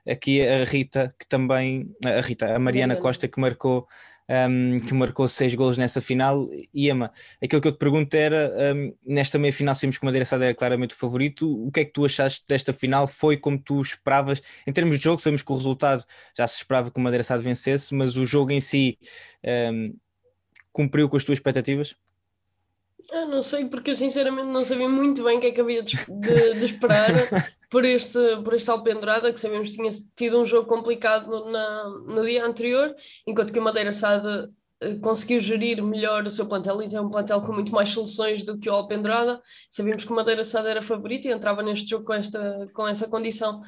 Aqui 0.08 0.46
a 0.46 0.64
Rita, 0.64 1.14
que 1.18 1.26
também, 1.26 1.90
a 2.04 2.20
Rita, 2.20 2.54
a 2.54 2.58
Mariana 2.58 2.96
Costa, 2.96 3.26
que 3.26 3.40
marcou 3.40 3.86
um, 4.28 4.78
que 4.78 4.94
marcou 4.94 5.26
seis 5.28 5.54
golos 5.54 5.78
nessa 5.78 6.00
final. 6.00 6.48
Emma, 6.74 7.10
aquilo 7.42 7.60
que 7.60 7.68
eu 7.68 7.72
te 7.72 7.78
pergunto 7.78 8.14
era: 8.14 8.52
um, 8.74 8.94
nesta 9.04 9.38
meia 9.38 9.52
final, 9.52 9.74
sabemos 9.74 9.98
que 9.98 10.04
o 10.04 10.06
Madeira 10.06 10.24
Sada 10.24 10.44
era 10.44 10.54
claramente 10.54 10.94
o 10.94 10.98
favorito. 10.98 11.66
O 11.66 11.70
que 11.70 11.80
é 11.80 11.84
que 11.84 11.92
tu 11.92 12.04
achaste 12.04 12.44
desta 12.48 12.72
final? 12.72 13.06
Foi 13.06 13.36
como 13.36 13.58
tu 13.58 13.80
esperavas? 13.80 14.42
Em 14.66 14.72
termos 14.72 14.98
de 14.98 15.04
jogo, 15.04 15.20
sabemos 15.20 15.42
que 15.42 15.52
o 15.52 15.56
resultado 15.56 16.04
já 16.36 16.46
se 16.46 16.58
esperava 16.58 16.90
que 16.90 16.98
o 16.98 17.02
Madeira 17.02 17.22
Sada 17.22 17.42
vencesse, 17.42 17.94
mas 17.94 18.16
o 18.16 18.24
jogo 18.24 18.52
em 18.52 18.60
si 18.60 18.98
um, 19.72 19.94
cumpriu 20.72 21.08
com 21.08 21.16
as 21.16 21.24
tuas 21.24 21.38
expectativas? 21.38 21.96
Não 23.12 23.42
sei, 23.42 23.66
porque 23.66 23.90
eu 23.90 23.94
sinceramente 23.94 24.48
não 24.48 24.64
sabia 24.64 24.88
muito 24.88 25.22
bem 25.22 25.36
o 25.36 25.40
que 25.40 25.48
é 25.48 25.52
que 25.52 25.60
havia 25.60 25.82
de, 25.82 25.96
de, 26.08 26.54
de 26.54 26.64
esperar 26.64 27.10
por 27.70 27.84
este, 27.84 28.18
por 28.42 28.54
este 28.54 28.70
Alpendurada, 28.70 29.30
que 29.30 29.40
sabemos 29.40 29.70
que 29.70 29.76
tinha 29.76 29.90
tido 30.16 30.40
um 30.40 30.46
jogo 30.46 30.66
complicado 30.66 31.28
no, 31.28 31.50
na, 31.50 31.88
no 31.88 32.24
dia 32.24 32.44
anterior, 32.44 32.94
enquanto 33.26 33.52
que 33.52 33.58
o 33.58 33.62
Madeira 33.62 33.92
Sade 33.92 34.48
eh, 34.80 34.94
conseguiu 34.96 35.40
gerir 35.40 35.82
melhor 35.82 36.24
o 36.24 36.30
seu 36.30 36.46
plantel 36.46 36.82
e 36.82 36.88
tem 36.88 36.98
um 36.98 37.10
plantel 37.10 37.42
com 37.42 37.52
muito 37.52 37.70
mais 37.70 37.90
soluções 37.90 38.46
do 38.46 38.58
que 38.58 38.70
o 38.70 38.72
Alpendurada. 38.72 39.42
Sabíamos 39.68 40.06
que 40.06 40.12
o 40.12 40.16
Madeira 40.16 40.42
Sade 40.42 40.68
era 40.68 40.80
favorito 40.80 41.26
e 41.26 41.32
entrava 41.32 41.62
neste 41.62 41.90
jogo 41.90 42.06
com, 42.06 42.14
esta, 42.14 42.66
com 42.72 42.88
essa 42.88 43.06
condição. 43.08 43.60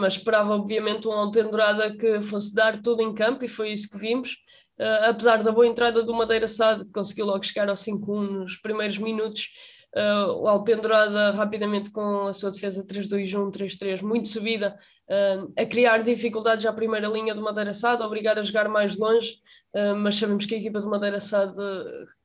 Mas 0.00 0.14
esperava 0.14 0.54
obviamente 0.54 1.06
um 1.06 1.12
Alpendurada 1.12 1.96
que 1.96 2.20
fosse 2.20 2.52
dar 2.52 2.82
tudo 2.82 3.02
em 3.02 3.14
campo 3.14 3.44
e 3.44 3.48
foi 3.48 3.70
isso 3.72 3.88
que 3.90 3.98
vimos. 3.98 4.36
Uh, 4.78 5.08
apesar 5.08 5.42
da 5.42 5.50
boa 5.50 5.66
entrada 5.66 6.02
do 6.02 6.12
Madeira 6.12 6.46
Sade, 6.46 6.84
que 6.84 6.92
conseguiu 6.92 7.26
logo 7.26 7.42
chegar 7.44 7.68
ao 7.68 7.74
5-1 7.74 8.20
nos 8.20 8.56
primeiros 8.56 8.98
minutos, 8.98 9.50
uh, 9.94 10.32
o 10.42 10.48
Alpendurada 10.48 11.30
rapidamente 11.32 11.90
com 11.90 12.26
a 12.26 12.32
sua 12.32 12.50
defesa 12.50 12.84
3-2-1, 12.84 13.50
3-3, 13.50 14.02
muito 14.02 14.28
subida, 14.28 14.76
uh, 15.08 15.52
a 15.56 15.66
criar 15.66 16.02
dificuldades 16.02 16.66
à 16.66 16.72
primeira 16.72 17.08
linha 17.08 17.34
do 17.34 17.42
Madeira 17.42 17.74
Sade, 17.74 18.02
a 18.02 18.06
obrigar 18.06 18.38
a 18.38 18.42
jogar 18.42 18.68
mais 18.68 18.96
longe, 18.98 19.36
mas 19.98 20.16
sabemos 20.16 20.46
que 20.46 20.54
a 20.54 20.58
equipa 20.58 20.80
do 20.80 20.88
Madeira 20.88 21.20
Sade 21.20 21.52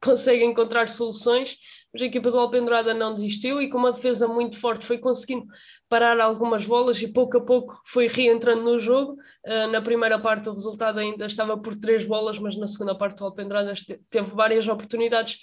consegue 0.02 0.46
encontrar 0.46 0.88
soluções, 0.88 1.58
mas 1.94 2.02
a 2.02 2.06
equipa 2.06 2.32
do 2.32 2.40
Alpendurada 2.40 2.94
não 2.94 3.14
desistiu 3.14 3.62
e 3.62 3.70
com 3.70 3.78
uma 3.78 3.92
defesa 3.92 4.28
muito 4.28 4.58
forte 4.58 4.86
foi 4.86 4.98
conseguindo 4.98 5.46
parar 5.90 6.20
algumas 6.22 6.66
bolas 6.66 7.02
e 7.02 7.08
pouco 7.08 7.38
a 7.38 7.42
pouco 7.42 7.82
foi 7.86 8.08
reentrando 8.08 8.64
no 8.64 8.80
jogo. 8.80 9.18
Uh, 9.46 9.68
na 9.72 9.82
primeira 9.82 10.18
parte 10.18 10.48
o 10.48 10.54
resultado 10.54 11.00
ainda 11.00 11.26
estava 11.26 11.58
por 11.58 11.76
três 11.76 12.06
bolas, 12.06 12.40
mas 12.40 12.56
na 12.56 12.68
segunda 12.68 12.96
parte 12.96 13.22
o 13.22 13.26
Alpendurada 13.26 13.74
teve 14.10 14.32
várias 14.34 14.68
oportunidades 14.68 15.40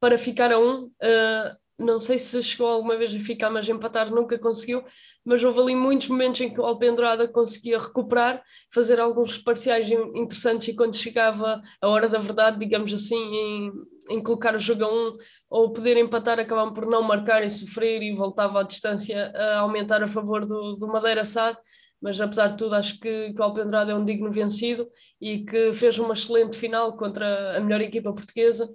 para 0.00 0.18
ficar 0.18 0.52
a 0.52 0.58
um. 0.58 0.86
Uh, 0.86 1.56
não 1.78 2.00
sei 2.00 2.18
se 2.18 2.42
chegou 2.42 2.66
alguma 2.66 2.96
vez 2.96 3.14
a 3.14 3.20
ficar, 3.20 3.50
mas 3.50 3.68
empatar 3.68 4.10
nunca 4.10 4.36
conseguiu, 4.36 4.84
mas 5.24 5.44
houve 5.44 5.60
ali 5.60 5.76
muitos 5.76 6.08
momentos 6.08 6.40
em 6.40 6.52
que 6.52 6.60
o 6.60 6.66
Alpendurada 6.66 7.28
conseguia 7.28 7.78
recuperar, 7.78 8.42
fazer 8.74 8.98
alguns 8.98 9.38
parciais 9.38 9.88
interessantes 9.88 10.68
e 10.68 10.74
quando 10.74 10.96
chegava 10.96 11.62
a 11.80 11.88
hora 11.88 12.08
da 12.08 12.18
verdade, 12.18 12.58
digamos 12.58 12.92
assim, 12.92 13.16
em, 13.16 13.72
em 14.10 14.20
colocar 14.20 14.56
o 14.56 14.58
jogo 14.58 14.84
a 14.84 14.92
um 14.92 15.16
ou 15.48 15.72
poder 15.72 15.96
empatar, 15.96 16.40
acabavam 16.40 16.74
por 16.74 16.84
não 16.84 17.02
marcar 17.02 17.44
e 17.44 17.50
sofrer 17.50 18.02
e 18.02 18.12
voltava 18.12 18.60
a 18.60 18.64
distância 18.64 19.30
a 19.32 19.60
aumentar 19.60 20.02
a 20.02 20.08
favor 20.08 20.44
do, 20.44 20.72
do 20.72 20.88
Madeira 20.88 21.24
SAD, 21.24 21.56
mas 22.00 22.20
apesar 22.20 22.48
de 22.48 22.56
tudo 22.56 22.74
acho 22.74 22.98
que, 23.00 23.32
que 23.32 23.40
o 23.40 23.42
Alpendurada 23.42 23.92
é 23.92 23.94
um 23.94 24.04
digno 24.04 24.30
vencido 24.30 24.88
e 25.20 25.44
que 25.44 25.72
fez 25.72 25.98
uma 25.98 26.14
excelente 26.14 26.56
final 26.56 26.96
contra 26.96 27.56
a 27.56 27.60
melhor 27.60 27.80
equipa 27.80 28.12
portuguesa 28.12 28.68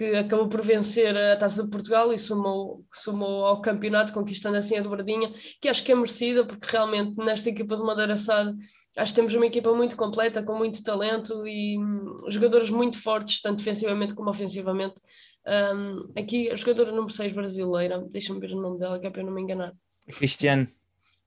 que 0.00 0.16
acabou 0.16 0.48
por 0.48 0.62
vencer 0.62 1.14
a 1.14 1.36
Taça 1.36 1.62
de 1.62 1.68
Portugal 1.68 2.10
e 2.10 2.18
somou, 2.18 2.86
somou 2.90 3.44
ao 3.44 3.60
campeonato, 3.60 4.14
conquistando 4.14 4.56
assim 4.56 4.78
a 4.78 4.80
dobradinha, 4.80 5.30
que 5.60 5.68
acho 5.68 5.84
que 5.84 5.92
é 5.92 5.94
merecida, 5.94 6.42
porque 6.42 6.68
realmente 6.70 7.18
nesta 7.18 7.50
equipa 7.50 7.76
de 7.76 7.82
Madeira 7.82 8.16
Sade 8.16 8.56
acho 8.96 9.12
que 9.12 9.16
temos 9.20 9.34
uma 9.34 9.44
equipa 9.44 9.74
muito 9.74 9.96
completa, 9.96 10.42
com 10.42 10.56
muito 10.56 10.82
talento 10.82 11.46
e 11.46 11.78
um, 11.78 12.30
jogadores 12.30 12.70
muito 12.70 12.98
fortes, 12.98 13.42
tanto 13.42 13.58
defensivamente 13.58 14.14
como 14.14 14.30
ofensivamente. 14.30 15.00
Um, 15.46 16.12
aqui 16.18 16.50
a 16.50 16.56
jogadora 16.56 16.92
número 16.92 17.12
6 17.12 17.34
brasileira, 17.34 18.02
deixa-me 18.10 18.40
ver 18.40 18.52
o 18.52 18.60
nome 18.60 18.78
dela, 18.78 18.98
que 18.98 19.06
é 19.06 19.10
para 19.10 19.20
eu 19.20 19.26
não 19.26 19.34
me 19.34 19.42
enganar. 19.42 19.74
Cristiano. 20.16 20.66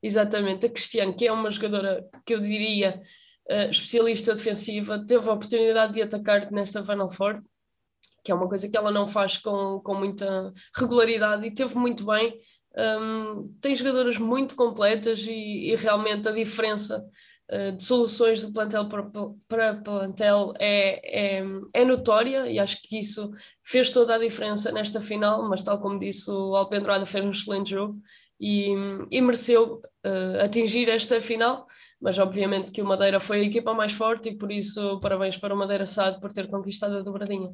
Exatamente, 0.03 0.65
a 0.65 0.69
Cristiano, 0.69 1.15
que 1.15 1.25
é 1.25 1.31
uma 1.31 1.49
jogadora 1.49 2.05
que 2.25 2.35
eu 2.35 2.39
diria 2.41 3.01
uh, 3.49 3.71
especialista 3.71 4.35
defensiva, 4.35 5.05
teve 5.05 5.29
a 5.29 5.33
oportunidade 5.33 5.93
de 5.93 6.01
atacar 6.01 6.51
nesta 6.51 6.83
Final 6.83 7.09
Four 7.09 7.41
que 8.23 8.31
é 8.31 8.35
uma 8.35 8.47
coisa 8.47 8.69
que 8.69 8.77
ela 8.77 8.91
não 8.91 9.07
faz 9.07 9.37
com, 9.37 9.81
com 9.81 9.95
muita 9.95 10.53
regularidade 10.77 11.45
e 11.45 11.53
teve 11.53 11.75
muito 11.75 12.05
bem. 12.05 12.37
Um, 12.75 13.53
tem 13.61 13.75
jogadoras 13.75 14.17
muito 14.17 14.55
completas 14.55 15.19
e, 15.27 15.71
e 15.71 15.75
realmente 15.75 16.27
a 16.27 16.31
diferença 16.31 17.05
uh, 17.51 17.71
de 17.73 17.83
soluções 17.83 18.41
do 18.41 18.53
plantel 18.53 18.87
para, 18.87 19.11
para 19.47 19.75
plantel 19.75 20.53
é, 20.57 21.37
é, 21.39 21.43
é, 21.73 21.85
notória 21.85 22.49
e 22.49 22.57
acho 22.57 22.81
que 22.81 22.97
isso 22.97 23.29
fez 23.61 23.91
toda 23.91 24.15
a 24.15 24.19
diferença 24.19 24.71
nesta 24.71 25.01
final, 25.01 25.47
mas 25.49 25.61
tal 25.61 25.81
como 25.81 25.99
disse 25.99 26.31
o 26.31 26.55
Alpendurada 26.55 27.05
fez 27.05 27.25
um 27.25 27.31
excelente 27.31 27.71
jogo 27.71 27.99
e, 28.45 28.67
e 29.09 29.21
mereceu 29.21 29.81
uh, 30.05 30.43
atingir 30.43 30.89
esta 30.89 31.21
final, 31.21 31.65
mas 32.01 32.19
obviamente 32.19 32.73
que 32.73 32.81
o 32.81 32.85
Madeira 32.85 33.17
foi 33.17 33.39
a 33.39 33.43
equipa 33.45 33.73
mais 33.73 33.93
forte 33.93 34.29
e 34.29 34.35
por 34.35 34.51
isso 34.51 34.99
parabéns 34.99 35.37
para 35.37 35.55
o 35.55 35.57
Madeira 35.57 35.85
Sado 35.85 36.19
por 36.19 36.33
ter 36.33 36.49
conquistado 36.49 36.97
a 36.97 37.01
dobradinha. 37.01 37.53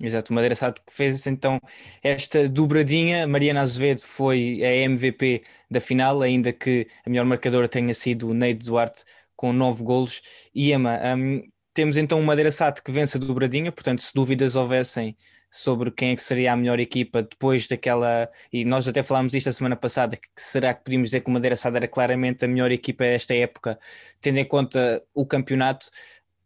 Exato, 0.00 0.32
o 0.32 0.34
Madeira 0.34 0.54
Sade 0.54 0.80
que 0.80 0.94
fez 0.94 1.26
então 1.26 1.60
esta 2.02 2.48
dobradinha. 2.48 3.26
Mariana 3.26 3.60
Azevedo 3.60 4.00
foi 4.00 4.62
a 4.64 4.88
MVP 4.88 5.42
da 5.70 5.78
final, 5.78 6.22
ainda 6.22 6.54
que 6.54 6.88
a 7.04 7.10
melhor 7.10 7.26
marcadora 7.26 7.68
tenha 7.68 7.92
sido 7.92 8.30
o 8.30 8.34
Neide 8.34 8.64
Duarte 8.64 9.04
com 9.36 9.52
nove 9.52 9.84
golos. 9.84 10.22
E 10.54 10.72
Emma, 10.72 10.98
um, 11.14 11.42
temos 11.74 11.98
então 11.98 12.18
o 12.18 12.24
Madeira 12.24 12.50
Sade 12.50 12.82
que 12.82 12.90
vence 12.90 13.18
a 13.18 13.20
dobradinha, 13.20 13.70
portanto, 13.70 14.00
se 14.00 14.14
dúvidas 14.14 14.56
houvessem 14.56 15.14
sobre 15.52 15.90
quem 15.90 16.12
é 16.12 16.16
que 16.16 16.22
seria 16.22 16.54
a 16.54 16.56
melhor 16.56 16.80
equipa 16.80 17.22
depois 17.22 17.66
daquela, 17.66 18.30
e 18.50 18.64
nós 18.64 18.88
até 18.88 19.02
falámos 19.02 19.34
isto 19.34 19.50
a 19.50 19.52
semana 19.52 19.76
passada, 19.76 20.16
que 20.16 20.28
será 20.36 20.72
que 20.72 20.82
podíamos 20.82 21.08
dizer 21.08 21.20
que 21.20 21.28
o 21.28 21.32
Madeira 21.32 21.56
Sade 21.56 21.76
era 21.76 21.86
claramente 21.86 22.44
a 22.44 22.48
melhor 22.48 22.72
equipa 22.72 23.04
esta 23.04 23.34
época, 23.34 23.78
tendo 24.18 24.38
em 24.38 24.44
conta 24.46 25.04
o 25.14 25.26
campeonato, 25.26 25.90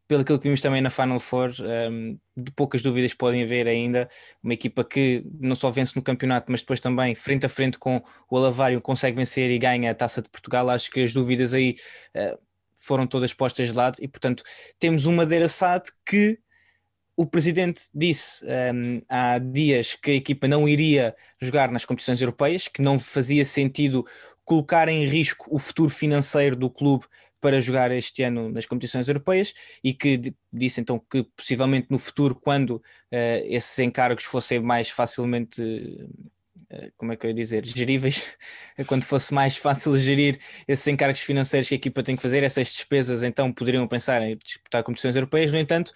pelo 0.08 0.24
que 0.24 0.36
vimos 0.38 0.60
também 0.60 0.80
na 0.80 0.90
Final 0.90 1.20
Four, 1.20 1.50
um, 1.90 2.18
de 2.36 2.52
poucas 2.52 2.82
dúvidas 2.82 3.12
podem 3.14 3.42
haver 3.42 3.66
ainda. 3.66 4.08
Uma 4.42 4.54
equipa 4.54 4.84
que 4.84 5.24
não 5.40 5.54
só 5.56 5.70
vence 5.70 5.96
no 5.96 6.02
campeonato, 6.02 6.50
mas 6.50 6.60
depois 6.60 6.80
também, 6.80 7.14
frente 7.14 7.44
a 7.46 7.48
frente 7.48 7.78
com 7.78 8.02
o 8.30 8.36
Alavário, 8.36 8.80
consegue 8.80 9.16
vencer 9.16 9.50
e 9.50 9.58
ganha 9.58 9.90
a 9.90 9.94
taça 9.94 10.22
de 10.22 10.28
Portugal. 10.28 10.68
Acho 10.70 10.90
que 10.90 11.00
as 11.00 11.12
dúvidas 11.12 11.52
aí 11.52 11.76
uh, 12.16 12.38
foram 12.80 13.06
todas 13.06 13.34
postas 13.34 13.68
de 13.68 13.74
lado 13.74 13.98
e, 14.00 14.06
portanto, 14.06 14.44
temos 14.78 15.06
uma 15.06 15.24
Madeira 15.24 15.48
SAD 15.48 15.88
que 16.04 16.38
o 17.16 17.24
presidente 17.24 17.82
disse 17.94 18.44
um, 18.44 19.00
há 19.08 19.38
dias 19.38 19.94
que 19.94 20.10
a 20.10 20.14
equipa 20.14 20.46
não 20.46 20.68
iria 20.68 21.16
jogar 21.40 21.70
nas 21.70 21.84
competições 21.84 22.20
europeias, 22.20 22.68
que 22.68 22.82
não 22.82 22.98
fazia 22.98 23.44
sentido 23.44 24.06
colocar 24.44 24.88
em 24.88 25.04
risco 25.06 25.46
o 25.50 25.58
futuro 25.58 25.88
financeiro 25.88 26.54
do 26.54 26.68
clube 26.68 27.06
para 27.40 27.58
jogar 27.58 27.90
este 27.90 28.22
ano 28.22 28.50
nas 28.50 28.66
competições 28.66 29.08
europeias 29.08 29.54
e 29.82 29.94
que 29.94 30.34
disse 30.52 30.80
então 30.80 30.98
que 30.98 31.24
possivelmente 31.36 31.86
no 31.90 31.98
futuro, 31.98 32.34
quando 32.34 32.76
uh, 32.76 32.82
esses 33.44 33.78
encargos 33.78 34.24
fossem 34.24 34.60
mais 34.60 34.90
facilmente 34.90 35.62
uh, 35.62 36.92
como 36.96 37.12
é 37.12 37.16
que 37.16 37.26
eu 37.26 37.30
ia 37.30 37.34
dizer, 37.34 37.64
geríveis, 37.64 38.24
quando 38.86 39.04
fosse 39.04 39.32
mais 39.32 39.56
fácil 39.56 39.96
gerir 39.98 40.38
esses 40.66 40.86
encargos 40.86 41.20
financeiros 41.20 41.68
que 41.68 41.74
a 41.74 41.76
equipa 41.76 42.02
tem 42.02 42.16
que 42.16 42.22
fazer, 42.22 42.42
essas 42.42 42.68
despesas, 42.68 43.22
então 43.22 43.52
poderiam 43.52 43.86
pensar 43.86 44.22
em 44.22 44.36
disputar 44.36 44.82
competições 44.82 45.16
europeias. 45.16 45.52
No 45.52 45.58
entanto, 45.58 45.92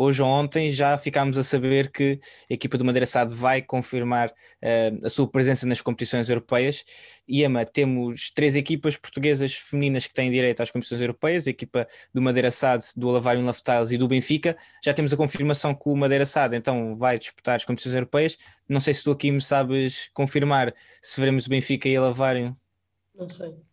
hoje 0.00 0.22
ou 0.22 0.28
ontem 0.28 0.70
já 0.70 0.96
ficámos 0.96 1.36
a 1.36 1.42
saber 1.42 1.90
que 1.92 2.18
a 2.50 2.54
equipa 2.54 2.78
do 2.78 2.84
Madeira 2.86 3.04
Sado 3.04 3.36
vai 3.36 3.60
confirmar 3.60 4.30
uh, 4.30 5.04
a 5.06 5.08
sua 5.10 5.28
presença 5.30 5.66
nas 5.66 5.82
competições 5.82 6.30
europeias. 6.30 6.82
E 7.28 7.42
Ema, 7.42 7.66
temos 7.66 8.30
três 8.30 8.56
equipas 8.56 8.96
portuguesas 8.96 9.54
femininas 9.54 10.06
que 10.06 10.14
têm 10.14 10.30
direito 10.30 10.62
às 10.62 10.70
competições 10.70 11.02
europeias, 11.02 11.46
a 11.46 11.50
equipa 11.50 11.86
do 12.14 12.22
Madeira 12.22 12.50
Sado, 12.50 12.82
do 12.96 13.10
Alavário 13.10 13.44
Laftiles 13.44 13.92
e 13.92 13.98
do 13.98 14.08
Benfica. 14.08 14.56
Já 14.82 14.94
temos 14.94 15.12
a 15.12 15.18
confirmação 15.18 15.74
que 15.74 15.90
o 15.90 15.94
Madeira 15.94 16.24
Sado 16.24 16.56
então 16.56 16.96
vai 16.96 17.18
disputar 17.18 17.56
as 17.56 17.64
competições 17.66 17.94
europeias. 17.94 18.38
Não 18.70 18.80
sei 18.80 18.94
se 18.94 19.04
tu 19.04 19.10
aqui 19.10 19.30
me 19.30 19.42
sabes 19.42 20.08
confirmar 20.14 20.74
se 21.02 21.20
veremos 21.20 21.46
o 21.46 21.50
Benfica 21.50 21.90
e 21.90 21.96
Alavário. 21.96 22.56
Não 23.14 23.28
sei 23.28 23.69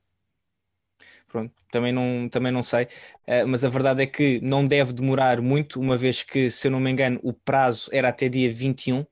pronto, 1.27 1.53
também 1.71 1.91
não, 1.91 2.29
também 2.29 2.51
não 2.51 2.63
sei, 2.63 2.85
uh, 2.85 3.47
mas 3.47 3.63
a 3.63 3.69
verdade 3.69 4.01
é 4.03 4.05
que 4.07 4.39
não 4.41 4.65
deve 4.65 4.93
demorar 4.93 5.41
muito, 5.41 5.79
uma 5.79 5.97
vez 5.97 6.23
que, 6.23 6.49
se 6.49 6.67
eu 6.67 6.71
não 6.71 6.79
me 6.79 6.91
engano, 6.91 7.19
o 7.23 7.33
prazo 7.33 7.89
era 7.93 8.09
até 8.09 8.29
dia 8.29 8.51
21 8.51 9.01
uh, 9.01 9.07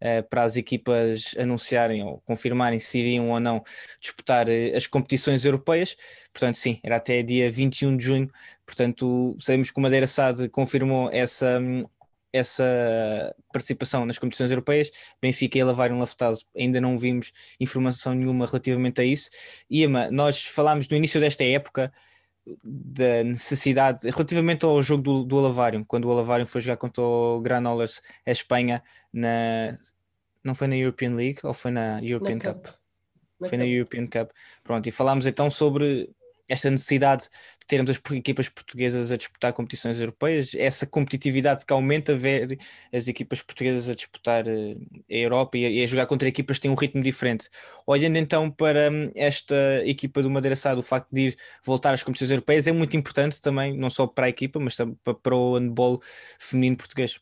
eh, 0.00 0.22
para 0.22 0.44
as 0.44 0.56
equipas 0.56 1.34
anunciarem 1.38 2.04
ou 2.04 2.20
confirmarem 2.20 2.78
se 2.80 3.00
iriam 3.00 3.30
ou 3.30 3.40
não 3.40 3.62
disputar 4.00 4.48
uh, 4.48 4.76
as 4.76 4.86
competições 4.86 5.44
europeias. 5.44 5.96
Portanto, 6.32 6.56
sim, 6.56 6.80
era 6.84 6.96
até 6.96 7.22
dia 7.22 7.50
21 7.50 7.96
de 7.96 8.04
junho. 8.04 8.30
Portanto, 8.64 9.36
sabemos 9.38 9.70
que 9.70 9.78
o 9.78 9.82
Madeira 9.82 10.06
SAD 10.06 10.48
confirmou 10.50 11.10
essa, 11.12 11.58
hum, 11.58 11.84
essa 12.32 13.34
participação 13.52 14.04
nas 14.04 14.18
competições 14.18 14.50
europeias. 14.50 14.90
Benfica 15.20 15.58
e 15.58 15.64
Lavário 15.64 15.98
Laftazo 15.98 16.46
ainda 16.56 16.80
não 16.80 16.98
vimos 16.98 17.32
informação 17.58 18.14
nenhuma 18.14 18.46
relativamente 18.46 19.00
a 19.00 19.04
isso. 19.04 19.30
E 19.70 19.84
Emma, 19.84 20.10
nós 20.10 20.44
falámos 20.44 20.88
no 20.88 20.96
início 20.96 21.20
desta 21.20 21.44
época 21.44 21.92
da 22.64 23.24
necessidade, 23.24 24.08
relativamente 24.08 24.64
ao 24.64 24.82
jogo 24.82 25.02
do, 25.02 25.24
do 25.24 25.38
Alavário, 25.38 25.84
quando 25.86 26.06
o 26.06 26.12
Alavário 26.12 26.46
foi 26.46 26.60
jogar 26.60 26.76
contra 26.76 27.02
o 27.02 27.40
Granollers 27.40 28.00
a 28.26 28.30
Espanha, 28.30 28.82
na, 29.12 29.76
não 30.42 30.54
foi 30.54 30.66
na 30.66 30.76
European 30.76 31.14
League 31.14 31.40
ou 31.42 31.52
foi 31.52 31.70
na 31.70 32.02
European 32.02 32.36
na 32.36 32.40
Cup? 32.40 32.64
Cup? 32.64 32.74
Na 33.40 33.48
foi 33.48 33.58
Cup. 33.58 33.66
na 33.66 33.66
European 33.66 34.06
Cup. 34.06 34.30
Pronto, 34.64 34.86
e 34.88 34.90
falámos 34.90 35.26
então 35.26 35.50
sobre 35.50 36.10
esta 36.48 36.70
necessidade 36.70 37.24
de 37.57 37.57
termos 37.68 37.90
as 37.90 38.00
equipas 38.12 38.48
portuguesas 38.48 39.12
a 39.12 39.16
disputar 39.16 39.52
competições 39.52 40.00
europeias, 40.00 40.54
essa 40.54 40.86
competitividade 40.86 41.66
que 41.66 41.72
aumenta 41.72 42.16
ver 42.16 42.58
as 42.92 43.06
equipas 43.08 43.42
portuguesas 43.42 43.88
a 43.90 43.94
disputar 43.94 44.48
eh, 44.48 44.76
a 45.10 45.14
Europa 45.14 45.58
e 45.58 45.84
a, 45.84 45.86
jogar 45.86 46.06
contra 46.06 46.28
equipas 46.28 46.56
que 46.56 46.62
têm 46.62 46.70
um 46.70 46.74
ritmo 46.74 47.02
diferente. 47.02 47.48
Olhando 47.86 48.16
então 48.16 48.50
para 48.50 48.90
hum, 48.90 49.12
esta 49.14 49.54
equipa 49.84 50.22
do 50.22 50.30
Madeira 50.30 50.56
Sá, 50.56 50.74
o 50.74 50.82
facto 50.82 51.08
de 51.12 51.28
ir 51.28 51.36
voltar 51.62 51.92
às 51.92 52.02
competições 52.02 52.30
europeias 52.30 52.66
é 52.66 52.72
muito 52.72 52.96
importante 52.96 53.40
também, 53.40 53.76
não 53.76 53.90
só 53.90 54.06
para 54.06 54.26
a 54.26 54.28
equipa, 54.30 54.58
mas 54.58 54.74
também 54.74 54.96
para 55.22 55.36
o 55.36 55.54
handball 55.58 56.00
feminino 56.38 56.76
português. 56.76 57.20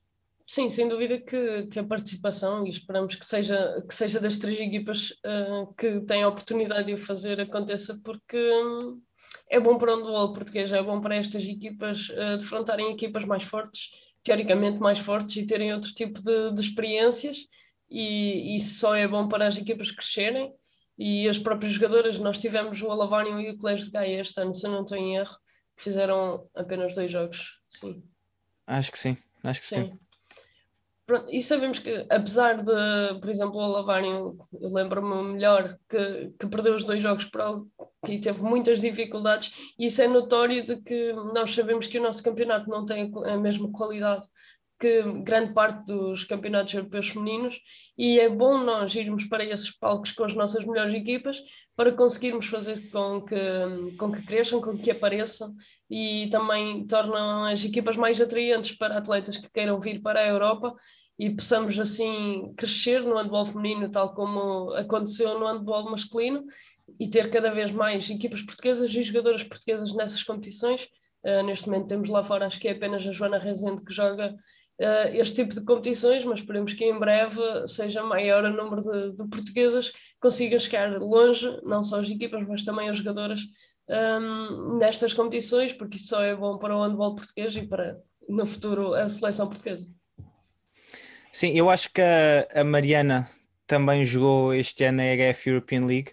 Sim, 0.49 0.71
sem 0.71 0.89
dúvida 0.89 1.19
que, 1.19 1.65
que, 1.65 1.79
a 1.81 1.85
participação, 1.85 2.65
e 2.65 2.71
esperamos 2.71 3.17
que 3.17 3.27
seja, 3.27 3.83
que 3.87 3.93
seja 3.93 4.21
das 4.21 4.39
três 4.39 4.61
equipas 4.61 5.11
uh, 5.27 5.75
que 5.75 6.01
têm 6.03 6.23
a 6.23 6.29
oportunidade 6.29 6.87
de 6.87 6.95
o 6.95 6.99
fazer, 6.99 7.41
aconteça, 7.41 8.01
porque 8.05 8.37
um, 8.37 9.03
é 9.49 9.61
bom 9.61 9.79
para 9.79 9.93
o 9.93 9.97
handball 9.97 10.33
português, 10.33 10.73
é 10.73 10.83
bom 10.83 11.01
para 11.01 11.17
estas 11.17 11.45
equipas 11.45 12.09
uh, 12.11 12.39
defrontarem 12.39 12.93
equipas 12.93 13.25
mais 13.25 13.45
fortes, 13.45 13.91
teoricamente 14.23 14.81
mais 14.81 14.99
fortes, 14.99 15.37
e 15.37 15.47
terem 15.47 15.73
outro 15.73 15.93
tipo 15.93 16.21
de, 16.21 16.53
de 16.53 16.61
experiências, 16.61 17.47
e 17.89 18.57
isso 18.57 18.81
só 18.81 18.95
é 18.95 19.07
bom 19.07 19.29
para 19.29 19.47
as 19.47 19.57
equipas 19.57 19.91
crescerem. 19.91 20.53
E 20.99 21.29
as 21.29 21.39
próprias 21.39 21.75
jogadoras, 21.75 22.19
nós 22.19 22.41
tivemos 22.41 22.81
o 22.81 22.91
Alavário 22.91 23.39
e 23.39 23.51
o 23.51 23.59
Colégio 23.59 23.85
de 23.85 23.91
Gaia 23.91 24.21
este 24.21 24.41
ano, 24.41 24.55
se 24.55 24.67
eu 24.67 24.71
não 24.71 24.83
estou 24.83 24.97
em 24.97 25.17
erro, 25.17 25.37
que 25.77 25.83
fizeram 25.83 26.49
apenas 26.55 26.95
dois 26.95 27.13
jogos, 27.13 27.61
sim. 27.69 28.03
Acho 28.67 28.91
que 28.91 28.99
sim, 28.99 29.17
acho 29.45 29.61
que 29.61 29.67
sim. 29.67 29.85
sim. 29.85 29.99
E 31.31 31.41
sabemos 31.41 31.79
que, 31.79 32.05
apesar 32.11 32.57
de, 32.57 33.21
por 33.21 33.31
exemplo, 33.31 33.57
o 33.57 33.61
Alavário, 33.61 34.37
eu 34.61 34.69
lembro-me 34.69 35.35
melhor 35.35 35.79
que, 35.89 36.33
que 36.39 36.49
perdeu 36.49 36.75
os 36.75 36.85
dois 36.85 37.01
jogos 37.01 37.27
para 37.27 37.61
que 38.05 38.19
teve 38.19 38.43
muitas 38.43 38.81
dificuldades, 38.81 39.53
e 39.79 39.87
isso 39.87 40.03
é 40.03 40.09
notório 40.09 40.65
de 40.65 40.77
que 40.83 41.13
nós 41.13 41.55
sabemos 41.55 41.87
que 41.87 41.99
o 41.99 42.03
nosso 42.03 42.25
campeonato 42.25 42.69
não 42.69 42.85
tem 42.85 43.13
a 43.25 43.37
mesma 43.37 43.71
qualidade 43.71 44.27
que 44.79 45.03
grande 45.23 45.55
parte 45.55 45.87
dos 45.87 46.25
campeonatos 46.25 46.75
europeus 46.75 47.09
femininos 47.09 47.59
e 47.97 48.21
é 48.21 48.29
bom 48.29 48.59
nós 48.59 48.95
irmos 48.95 49.25
para 49.25 49.45
esses 49.45 49.71
palcos 49.71 50.13
com 50.13 50.25
as 50.25 50.35
nossas 50.35 50.67
melhores 50.67 50.93
equipas 50.93 51.43
para 51.75 51.93
conseguirmos 51.93 52.47
fazer 52.47 52.91
com 52.91 53.23
que, 53.23 53.37
com 53.99 54.13
que 54.13 54.23
cresçam, 54.23 54.61
com 54.61 54.77
que 54.77 54.91
apareçam 54.91 55.55
e 55.89 56.29
também 56.31 56.87
tornam 56.87 57.45
as 57.45 57.65
equipas 57.65 57.97
mais 57.97 58.21
atraentes 58.21 58.77
para 58.77 58.99
atletas 58.99 59.39
que 59.39 59.51
queiram 59.51 59.81
vir 59.81 60.03
para 60.03 60.21
a 60.21 60.27
Europa 60.27 60.75
e 61.19 61.31
possamos 61.31 61.79
assim 61.81 62.53
crescer 62.57 63.01
no 63.03 63.17
handball 63.17 63.47
feminino 63.47 63.91
tal 63.91 64.15
como 64.15 64.75
aconteceu 64.75 65.39
no 65.39 65.47
handball 65.47 65.91
masculino 65.91 66.45
e 67.01 67.09
ter 67.09 67.31
cada 67.31 67.51
vez 67.51 67.73
mais 67.73 68.11
equipas 68.11 68.43
portuguesas 68.43 68.95
e 68.95 69.03
jogadoras 69.03 69.43
portuguesas 69.43 69.95
nessas 69.95 70.23
competições. 70.23 70.87
Uh, 71.25 71.43
neste 71.43 71.69
momento 71.69 71.89
temos 71.89 72.09
lá 72.09 72.23
fora, 72.23 72.47
acho 72.47 72.61
que 72.61 72.69
é 72.69 72.73
apenas 72.73 73.05
a 73.05 73.11
Joana 73.11 73.39
Rezende 73.39 73.85
que 73.85 73.93
joga 73.93 74.37
uh, 74.81 75.15
este 75.15 75.43
tipo 75.43 75.55
de 75.55 75.65
competições, 75.65 76.25
mas 76.25 76.41
esperemos 76.41 76.73
que 76.73 76.85
em 76.85 76.99
breve 76.99 77.41
seja 77.67 78.03
maior 78.03 78.45
o 78.45 78.53
número 78.53 78.81
de, 78.81 79.17
de 79.17 79.29
portuguesas 79.29 79.91
que 79.91 79.99
consigam 80.21 80.59
chegar 80.59 80.99
longe, 81.01 81.49
não 81.65 81.83
só 81.85 82.01
as 82.01 82.09
equipas, 82.09 82.47
mas 82.47 82.65
também 82.65 82.89
as 82.89 82.99
jogadoras 82.99 83.41
um, 83.89 84.79
nestas 84.79 85.15
competições, 85.15 85.73
porque 85.73 85.97
isso 85.97 86.09
só 86.09 86.23
é 86.23 86.35
bom 86.35 86.59
para 86.59 86.77
o 86.77 86.83
handball 86.83 87.15
português 87.15 87.57
e 87.57 87.63
para, 87.63 87.99
no 88.29 88.45
futuro, 88.45 88.95
a 88.95 89.09
seleção 89.09 89.49
portuguesa. 89.49 89.87
Sim, 91.33 91.53
eu 91.53 91.69
acho 91.69 91.93
que 91.93 92.01
a, 92.01 92.61
a 92.61 92.65
Mariana 92.65 93.29
também 93.67 94.05
jogou 94.05 94.55
este 94.55 94.85
ano 94.85 94.99
na 94.99 95.05
EHF 95.05 95.51
European 95.51 95.85
League 95.85 96.13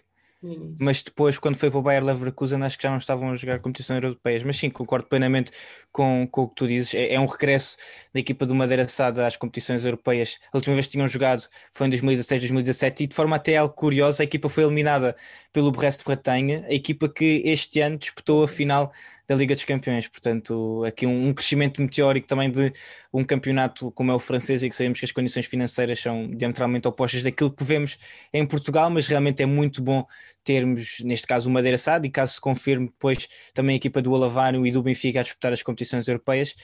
mas 0.78 1.02
depois, 1.02 1.38
quando 1.38 1.56
foi 1.56 1.70
para 1.70 1.78
o 1.78 1.82
Bayer 1.82 2.04
Leverkusen, 2.04 2.62
acho 2.62 2.76
que 2.76 2.82
já 2.82 2.90
não 2.90 2.98
estavam 2.98 3.30
a 3.30 3.34
jogar 3.34 3.60
competições 3.60 4.02
europeias. 4.02 4.42
Mas 4.42 4.56
sim, 4.56 4.68
concordo 4.68 5.06
plenamente 5.06 5.50
com, 5.92 6.26
com 6.30 6.42
o 6.42 6.48
que 6.48 6.54
tu 6.54 6.66
dizes. 6.66 6.94
É, 6.94 7.14
é 7.14 7.20
um 7.20 7.26
regresso 7.26 7.76
da 8.12 8.20
equipa 8.20 8.44
do 8.44 8.54
Madeira 8.54 8.86
Sada 8.86 9.26
às 9.26 9.36
competições 9.36 9.84
europeias. 9.84 10.38
A 10.52 10.56
última 10.56 10.74
vez 10.74 10.86
que 10.86 10.92
tinham 10.92 11.08
jogado 11.08 11.44
foi 11.72 11.86
em 11.86 11.90
2016, 11.90 12.40
2017 12.42 13.04
e 13.04 13.06
de 13.06 13.14
forma 13.14 13.36
até 13.36 13.56
algo 13.56 13.74
curiosa, 13.74 14.22
a 14.22 14.24
equipa 14.24 14.48
foi 14.48 14.64
eliminada 14.64 15.16
pelo 15.52 15.70
Brest 15.70 16.00
de 16.00 16.04
Bretagne, 16.04 16.64
a 16.64 16.72
equipa 16.72 17.08
que 17.08 17.42
este 17.44 17.80
ano 17.80 17.96
disputou 17.96 18.42
a 18.42 18.48
final 18.48 18.92
da 19.26 19.34
Liga 19.34 19.54
dos 19.54 19.64
Campeões. 19.64 20.06
Portanto, 20.08 20.84
aqui 20.84 21.06
um, 21.06 21.28
um, 21.28 21.34
crescimento 21.34 21.80
meteórico 21.80 22.26
também 22.26 22.50
de 22.50 22.72
um 23.12 23.24
campeonato 23.24 23.90
como 23.92 24.10
é 24.10 24.14
o 24.14 24.18
francês 24.18 24.62
e 24.62 24.68
que 24.68 24.74
sabemos 24.74 24.98
que 24.98 25.04
as 25.04 25.12
condições 25.12 25.46
financeiras 25.46 26.00
são 26.00 26.28
diametralmente 26.28 26.86
opostas 26.86 27.22
daquilo 27.22 27.50
que 27.50 27.64
vemos 27.64 27.98
em 28.32 28.44
Portugal, 28.46 28.90
mas 28.90 29.06
realmente 29.06 29.42
é 29.42 29.46
muito 29.46 29.82
bom 29.82 30.06
termos, 30.42 30.98
neste 31.00 31.26
caso, 31.26 31.48
o 31.48 31.52
Madeira 31.52 31.78
e 32.02 32.10
caso 32.10 32.34
se 32.34 32.40
confirme 32.40 32.86
depois 32.86 33.28
também 33.54 33.74
a 33.74 33.76
equipa 33.76 34.02
do 34.02 34.14
Alavário 34.14 34.66
e 34.66 34.70
do 34.70 34.82
Benfica 34.82 35.20
a 35.20 35.22
disputar 35.22 35.52
as 35.52 35.62
competições 35.62 36.06
europeias, 36.06 36.54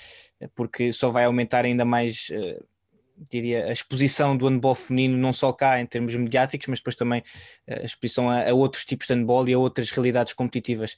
porque 0.54 0.92
só 0.92 1.10
vai 1.10 1.24
aumentar 1.24 1.64
ainda 1.64 1.84
mais. 1.84 2.28
Uh, 2.30 2.64
diria, 3.28 3.66
a 3.66 3.72
exposição 3.72 4.36
do 4.36 4.48
handball 4.48 4.74
feminino, 4.74 5.18
não 5.18 5.32
só 5.32 5.52
cá 5.52 5.80
em 5.80 5.86
termos 5.86 6.14
mediáticos, 6.16 6.66
mas 6.68 6.78
depois 6.78 6.96
também 6.96 7.22
eh, 7.66 7.80
a 7.82 7.84
exposição 7.84 8.30
a, 8.30 8.48
a 8.48 8.54
outros 8.54 8.84
tipos 8.84 9.06
de 9.06 9.14
handball 9.14 9.46
e 9.48 9.52
a 9.52 9.58
outras 9.58 9.90
realidades 9.90 10.32
competitivas. 10.32 10.96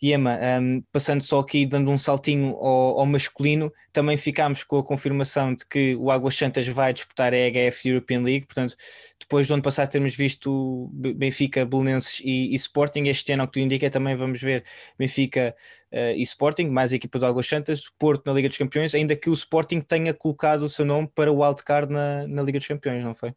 E 0.00 0.12
Emma, 0.12 0.38
um, 0.60 0.82
passando 0.92 1.22
só 1.22 1.38
aqui, 1.38 1.64
dando 1.64 1.90
um 1.90 1.96
saltinho 1.96 2.54
ao, 2.56 3.00
ao, 3.00 3.06
masculino, 3.06 3.72
também 3.92 4.16
ficámos 4.18 4.62
com 4.62 4.78
a 4.78 4.84
confirmação 4.84 5.54
de 5.54 5.66
que 5.66 5.96
o 5.96 6.10
Águas 6.10 6.36
Santas 6.36 6.68
vai 6.68 6.92
disputar 6.92 7.32
a 7.32 7.36
EHF 7.36 7.88
European 7.88 8.20
League, 8.20 8.44
portanto, 8.46 8.76
depois 9.18 9.48
do 9.48 9.54
ano 9.54 9.62
passado 9.62 9.90
termos 9.90 10.14
visto 10.14 10.90
Benfica, 10.92 11.64
Belenenses 11.64 12.20
e, 12.20 12.52
e 12.52 12.54
Sporting, 12.56 13.04
este 13.04 13.32
ano, 13.32 13.44
o 13.44 13.46
que 13.46 13.54
tu 13.54 13.60
indica, 13.60 13.88
também 13.88 14.14
vamos 14.16 14.40
ver 14.40 14.64
Benfica 14.98 15.56
uh, 15.90 16.12
e 16.14 16.22
Sporting, 16.22 16.66
mais 16.66 16.92
a 16.92 16.96
equipa 16.96 17.18
do 17.18 17.24
Águas 17.24 17.46
Santas, 17.46 17.84
Porto 17.98 18.26
na 18.26 18.34
Liga 18.34 18.48
dos 18.48 18.58
Campeões, 18.58 18.94
ainda 18.94 19.16
que 19.16 19.30
o 19.30 19.32
Sporting 19.32 19.80
tenha 19.80 20.12
colocado 20.12 20.62
o 20.62 20.68
seu 20.68 20.84
nome 20.84 21.08
para 21.14 21.32
o 21.32 21.42
wildcard 21.42 21.90
na, 21.90 22.26
na 22.26 22.42
Liga 22.42 22.58
dos 22.58 22.68
Campeões, 22.68 23.02
não 23.02 23.14
foi? 23.14 23.34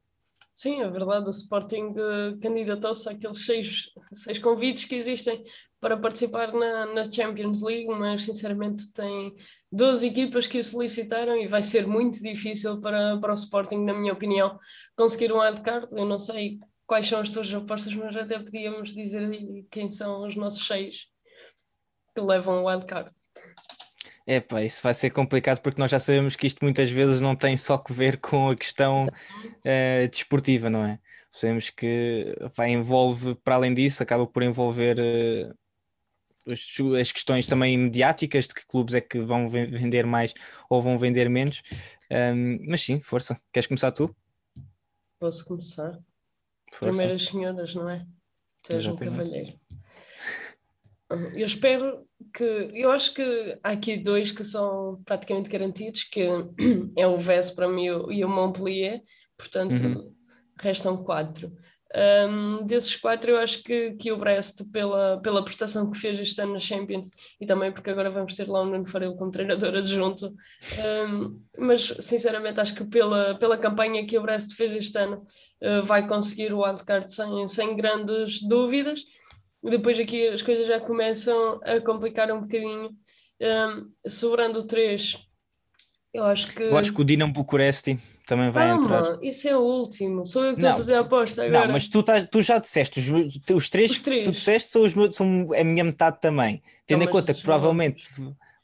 Sim, 0.60 0.82
é 0.82 0.90
verdade, 0.90 1.30
o 1.30 1.32
Sporting 1.32 1.94
uh, 1.94 2.38
candidatou-se 2.42 3.08
àqueles 3.08 3.46
seis, 3.46 3.90
seis 4.14 4.40
convites 4.40 4.84
que 4.84 4.96
existem 4.96 5.42
para 5.80 5.96
participar 5.96 6.52
na, 6.52 6.86
na, 6.88 7.10
Champions 7.10 7.62
League, 7.62 7.88
mas 7.88 8.24
sinceramente 8.24 8.92
tem 8.92 9.34
12 9.72 10.08
equipas 10.08 10.48
que 10.48 10.60
o 10.60 10.64
solicitaram 10.64 11.38
e 11.38 11.48
vai 11.48 11.64
ser 11.64 11.88
muito 11.88 12.22
difícil 12.22 12.82
para, 12.82 13.18
para 13.22 13.32
o 13.32 13.36
Sporting, 13.36 13.86
na 13.86 13.94
minha 13.94 14.12
opinião, 14.12 14.60
conseguir 14.98 15.32
um 15.32 15.40
wildcard. 15.40 15.88
Eu 15.94 16.06
não 16.06 16.20
sei 16.20 16.60
quais 16.86 17.08
são 17.08 17.22
as 17.22 17.30
tuas 17.30 17.54
apostas, 17.54 17.96
mas 17.96 18.14
até 18.18 18.38
podíamos 18.38 18.94
dizer 18.94 19.32
quem 19.72 19.90
são 19.90 20.28
os 20.28 20.36
nossos 20.36 20.68
seis 20.68 21.08
que 22.14 22.20
levam 22.20 22.64
o 22.64 22.68
wildcard. 22.68 23.10
É 24.26 24.40
pá, 24.40 24.64
isso 24.64 24.84
vai 24.84 24.94
ser 24.94 25.10
complicado 25.10 25.60
porque 25.62 25.80
nós 25.80 25.90
já 25.90 26.00
sabemos 26.00 26.36
que 26.36 26.46
isto 26.46 26.64
muitas 26.64 26.92
vezes 26.92 27.20
não 27.20 27.36
tem 27.36 27.58
só 27.58 27.78
que 27.78 27.92
ver 27.92 28.18
com 28.18 28.50
a 28.50 28.56
questão 28.56 29.02
uh, 29.06 30.08
desportiva, 30.12 30.70
não 30.70 30.86
é? 30.86 31.00
Sabemos 31.32 31.70
que 31.70 32.36
vai 32.56 32.72
envolve, 32.72 33.36
para 33.36 33.56
além 33.56 33.74
disso, 33.74 34.02
acaba 34.02 34.26
por 34.26 34.44
envolver 34.44 34.98
uh, 35.00 35.56
as 37.00 37.12
questões 37.12 37.48
também 37.48 37.78
mediáticas 37.78 38.48
de 38.48 38.54
que 38.54 38.66
clubes 38.66 38.96
é 38.96 39.02
que 39.02 39.20
vão 39.20 39.48
vender 39.48 40.06
mais 40.06 40.34
ou 40.70 40.82
vão 40.82 40.98
vender 40.98 41.30
menos. 41.30 41.62
Um, 42.12 42.60
mas 42.68 42.82
sim, 42.82 43.00
força. 43.00 43.40
Queres 43.52 43.68
começar 43.68 43.92
tu? 43.92 44.16
Posso 45.20 45.46
começar? 45.46 46.00
Força. 46.72 46.86
Primeiras 46.98 47.26
senhoras, 47.26 47.76
não 47.76 47.90
é? 47.90 48.06
Tu 48.64 48.74
és 48.74 48.86
um 48.88 48.96
cavalheiro. 48.96 49.54
Eu 51.36 51.46
espero 51.46 52.04
que. 52.34 52.44
Eu 52.74 52.92
acho 52.92 53.14
que 53.14 53.58
há 53.64 53.72
aqui 53.72 53.98
dois 53.98 54.32
que 54.32 54.44
são 54.44 55.02
praticamente 55.06 55.50
garantidos, 55.50 56.04
que 56.04 56.28
é 56.96 57.08
o 57.08 57.18
VES 57.18 57.52
para 57.52 57.68
mim 57.68 57.86
e 57.86 58.24
o 58.24 58.30
Montpellier, 58.30 59.02
portanto 59.38 59.82
uhum. 59.82 60.14
restam 60.60 61.04
quatro. 61.04 61.52
Um, 61.96 62.64
desses 62.68 62.96
quatro, 62.96 63.32
eu 63.32 63.40
acho 63.40 63.64
que, 63.64 63.94
que 63.94 64.12
o 64.12 64.18
Brest, 64.18 64.64
pela, 64.72 65.20
pela 65.22 65.44
prestação 65.44 65.90
que 65.90 65.98
fez 65.98 66.20
este 66.20 66.40
ano 66.40 66.54
na 66.54 66.60
Champions, 66.60 67.10
e 67.42 67.48
também 67.48 67.72
porque 67.72 67.90
agora 67.90 68.12
vamos 68.12 68.36
ter 68.36 68.48
lá 68.48 68.62
o 68.62 68.66
Nuno 68.66 68.86
Farelo 68.86 69.16
como 69.16 69.32
treinador 69.32 69.76
adjunto, 69.76 70.32
um, 71.10 71.42
mas 71.58 71.92
sinceramente 72.00 72.62
acho 72.62 72.76
que 72.76 72.86
pela, 72.86 73.34
pela 73.40 73.58
campanha 73.58 74.06
que 74.06 74.20
o 74.20 74.22
Brest 74.22 74.54
fez 74.54 74.72
este 74.74 75.00
ano, 75.00 75.24
uh, 75.64 75.82
vai 75.84 76.08
conseguir 76.08 76.54
o 76.54 76.62
wildcard 76.62 77.12
sem, 77.12 77.48
sem 77.48 77.76
grandes 77.76 78.40
dúvidas 78.48 79.04
depois 79.64 80.00
aqui 80.00 80.28
as 80.28 80.42
coisas 80.42 80.68
já 80.68 80.80
começam 80.80 81.60
a 81.64 81.80
complicar 81.82 82.32
um 82.32 82.42
bocadinho. 82.42 82.92
Um, 83.42 83.90
sobrando 84.10 84.64
três, 84.68 85.18
eu 86.14 86.26
acho 86.26 86.54
que. 86.54 86.62
Eu 86.64 86.78
acho 86.78 86.94
que 86.94 87.00
o 87.02 87.06
Dinamo 87.06 87.32
Bucuresti 87.32 87.98
também 88.28 88.52
vai 88.52 88.68
Calma, 88.68 88.84
entrar. 88.84 89.24
isso 89.24 89.48
é 89.48 89.56
o 89.58 89.62
último. 89.62 90.26
Sou 90.26 90.44
eu 90.44 90.50
que 90.54 90.60
estou 90.60 90.70
a 90.70 90.72
Não, 90.74 90.78
fazer 90.80 90.94
a 90.96 91.00
aposta 91.00 91.44
agora. 91.46 91.66
Não, 91.66 91.72
mas 91.74 91.88
tu, 91.88 92.02
estás- 92.02 92.28
tu 92.30 92.42
já 92.42 92.58
disseste, 92.60 93.00
os, 93.00 93.40
os 93.56 93.70
três 93.70 93.92
Os 93.92 93.98
que 93.98 94.04
três. 94.04 94.26
tu 94.26 94.32
disseste 94.34 94.72
são, 94.72 94.84
os 94.84 94.94
meus- 94.94 95.16
são 95.16 95.48
a 95.58 95.64
minha 95.64 95.84
metade 95.86 96.20
também. 96.20 96.62
Tendo 96.86 97.04
em 97.04 97.06
mas 97.06 97.14
conta 97.14 97.34
que 97.34 97.42
provavelmente, 97.42 98.08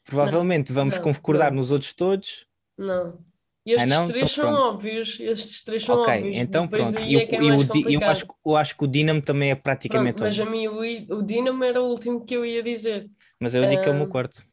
provavelmente 0.04 0.72
vamos 0.72 0.96
não, 0.96 1.02
concordar 1.02 1.50
não. 1.50 1.56
nos 1.58 1.72
outros 1.72 1.94
todos. 1.94 2.46
Não. 2.76 3.18
Estes 3.66 3.88
não? 3.88 4.06
três 4.06 4.16
Então 4.24 4.28
são 4.34 4.44
pronto. 4.44 4.68
óbvios. 4.74 5.18
Estes 5.20 5.64
três 5.64 5.84
são 5.84 5.96
ok, 5.96 6.14
óbvios. 6.14 6.36
então 6.40 6.62
Depois 6.68 6.94
pronto. 6.94 7.00
E, 7.08 7.16
é 7.16 7.34
é 7.34 7.42
e 7.42 7.50
o 7.96 8.00
eu, 8.00 8.08
acho, 8.08 8.26
eu 8.46 8.56
acho 8.56 8.76
que 8.76 8.84
o 8.84 8.86
Dinamo 8.86 9.22
também 9.22 9.50
é 9.50 9.54
praticamente 9.54 10.22
Pronto, 10.22 10.24
mas 10.24 10.38
óbvio. 10.38 10.46
a 10.46 10.50
mim 10.50 10.66
o, 10.68 11.16
o 11.18 11.22
Dinamo 11.22 11.64
era 11.64 11.82
o 11.82 11.86
último 11.88 12.24
que 12.24 12.34
eu 12.34 12.44
ia 12.44 12.62
dizer. 12.62 13.08
Mas 13.40 13.54
eu 13.54 13.66
digo 13.66 13.82
que 13.82 13.88
é 13.88 13.92
o 13.92 13.94
meu 13.94 14.06
Ah, 14.06 14.08
quarto. 14.08 14.44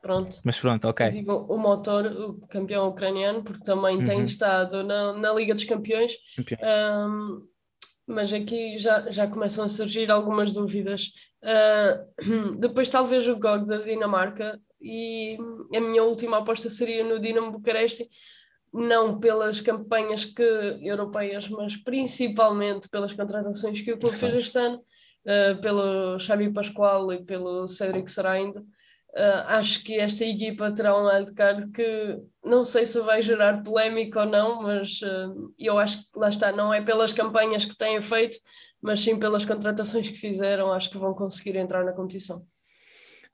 Pronto. 0.00 0.36
Mas 0.44 0.58
pronto, 0.58 0.88
ok. 0.88 1.10
Digo 1.10 1.32
o 1.48 1.58
motor, 1.58 2.06
o 2.06 2.46
campeão 2.48 2.88
ucraniano, 2.88 3.42
porque 3.42 3.62
também 3.62 4.02
tem 4.02 4.18
Uhum. 4.20 4.24
estado 4.26 4.82
na, 4.84 5.12
na 5.12 5.32
Liga 5.32 5.54
dos 5.54 5.64
Campeões. 5.64 6.12
Campeões. 6.36 6.60
Ahm, 6.62 7.42
mas 8.06 8.32
aqui 8.32 8.78
já, 8.78 9.10
já 9.10 9.26
começam 9.26 9.64
a 9.64 9.68
surgir 9.68 10.10
algumas 10.10 10.54
dúvidas. 10.54 11.10
Ah, 11.42 12.00
depois, 12.58 12.88
talvez 12.88 13.26
o 13.28 13.36
GOG 13.36 13.66
da 13.66 13.78
Dinamarca, 13.78 14.60
e 14.80 15.36
a 15.74 15.80
minha 15.80 16.04
última 16.04 16.38
aposta 16.38 16.68
seria 16.68 17.02
no 17.04 17.18
Dinamo 17.20 17.50
Bucareste, 17.50 18.08
não 18.72 19.18
pelas 19.18 19.60
campanhas 19.60 20.24
que, 20.24 20.42
europeias, 20.82 21.48
mas 21.48 21.76
principalmente 21.76 22.88
pelas 22.88 23.12
contratações 23.12 23.80
que 23.80 23.92
o 23.92 23.98
clube 23.98 24.14
fez 24.14 24.34
este 24.34 24.58
ano, 24.58 24.82
ah, 25.26 25.58
pelo 25.60 26.18
Xavi 26.18 26.52
Pascoal 26.52 27.12
e 27.12 27.24
pelo 27.24 27.66
Cédric 27.66 28.10
Saraindo. 28.10 28.64
Ah, 29.16 29.58
acho 29.58 29.82
que 29.84 29.98
esta 29.98 30.24
equipa 30.24 30.72
terá 30.72 30.98
um 30.98 31.06
wildcard 31.06 31.70
que 31.72 32.18
não 32.44 32.64
sei 32.64 32.86
se 32.86 33.00
vai 33.00 33.22
gerar 33.22 33.62
polémica 33.62 34.20
ou 34.20 34.26
não, 34.26 34.62
mas 34.62 35.00
ah, 35.02 35.32
eu 35.58 35.78
acho 35.78 35.98
que 35.98 36.18
lá 36.18 36.28
está, 36.28 36.52
não 36.52 36.72
é 36.72 36.80
pelas 36.82 37.12
campanhas 37.12 37.64
que 37.64 37.76
têm 37.76 38.00
feito, 38.00 38.38
mas 38.80 39.00
sim 39.00 39.18
pelas 39.18 39.44
contratações 39.44 40.08
que 40.08 40.16
fizeram, 40.16 40.72
acho 40.72 40.90
que 40.90 40.98
vão 40.98 41.14
conseguir 41.14 41.56
entrar 41.56 41.84
na 41.84 41.92
competição. 41.92 42.46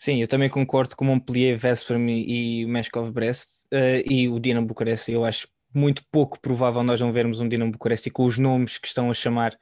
Sim, 0.04 0.20
eu 0.20 0.28
também 0.28 0.50
concordo 0.50 0.94
com 0.94 1.02
o 1.02 1.08
Montpellier, 1.08 1.56
Veszprem 1.56 2.10
e 2.10 2.60
e 2.60 2.64
o 2.66 2.68
Meshkov 2.68 3.10
Brest 3.10 3.64
eh, 3.70 4.02
e 4.06 4.28
o 4.28 4.38
Dinamo 4.38 4.66
Bucareste. 4.66 5.10
Eu 5.10 5.24
acho 5.24 5.48
muito 5.74 6.04
pouco 6.12 6.38
provável 6.38 6.82
nós 6.82 7.00
não 7.00 7.10
vermos 7.10 7.40
um 7.40 7.48
Dinamo 7.48 7.72
Bucareste 7.72 8.10
com 8.10 8.26
os 8.26 8.38
nomes 8.38 8.76
que 8.76 8.86
estão 8.86 9.10
a 9.10 9.14
chamar 9.14 9.58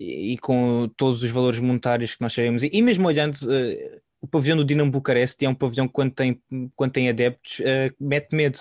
e, 0.00 0.32
e 0.32 0.38
com 0.38 0.90
todos 0.96 1.22
os 1.22 1.30
valores 1.30 1.60
monetários 1.60 2.14
que 2.14 2.22
nós 2.22 2.32
sabemos. 2.32 2.62
E, 2.62 2.70
e 2.72 2.80
mesmo 2.80 3.06
olhando 3.06 3.36
eh, 3.52 4.00
o 4.22 4.26
pavilhão 4.26 4.56
do 4.56 4.64
Dinamo 4.64 4.90
Bucareste 4.90 5.44
é 5.44 5.48
um 5.50 5.54
pavilhão 5.54 5.86
que 5.86 5.92
quando 5.92 6.14
tem, 6.14 6.40
quando 6.74 6.92
tem 6.92 7.10
adeptos 7.10 7.60
eh, 7.60 7.92
mete 8.00 8.34
medo. 8.34 8.60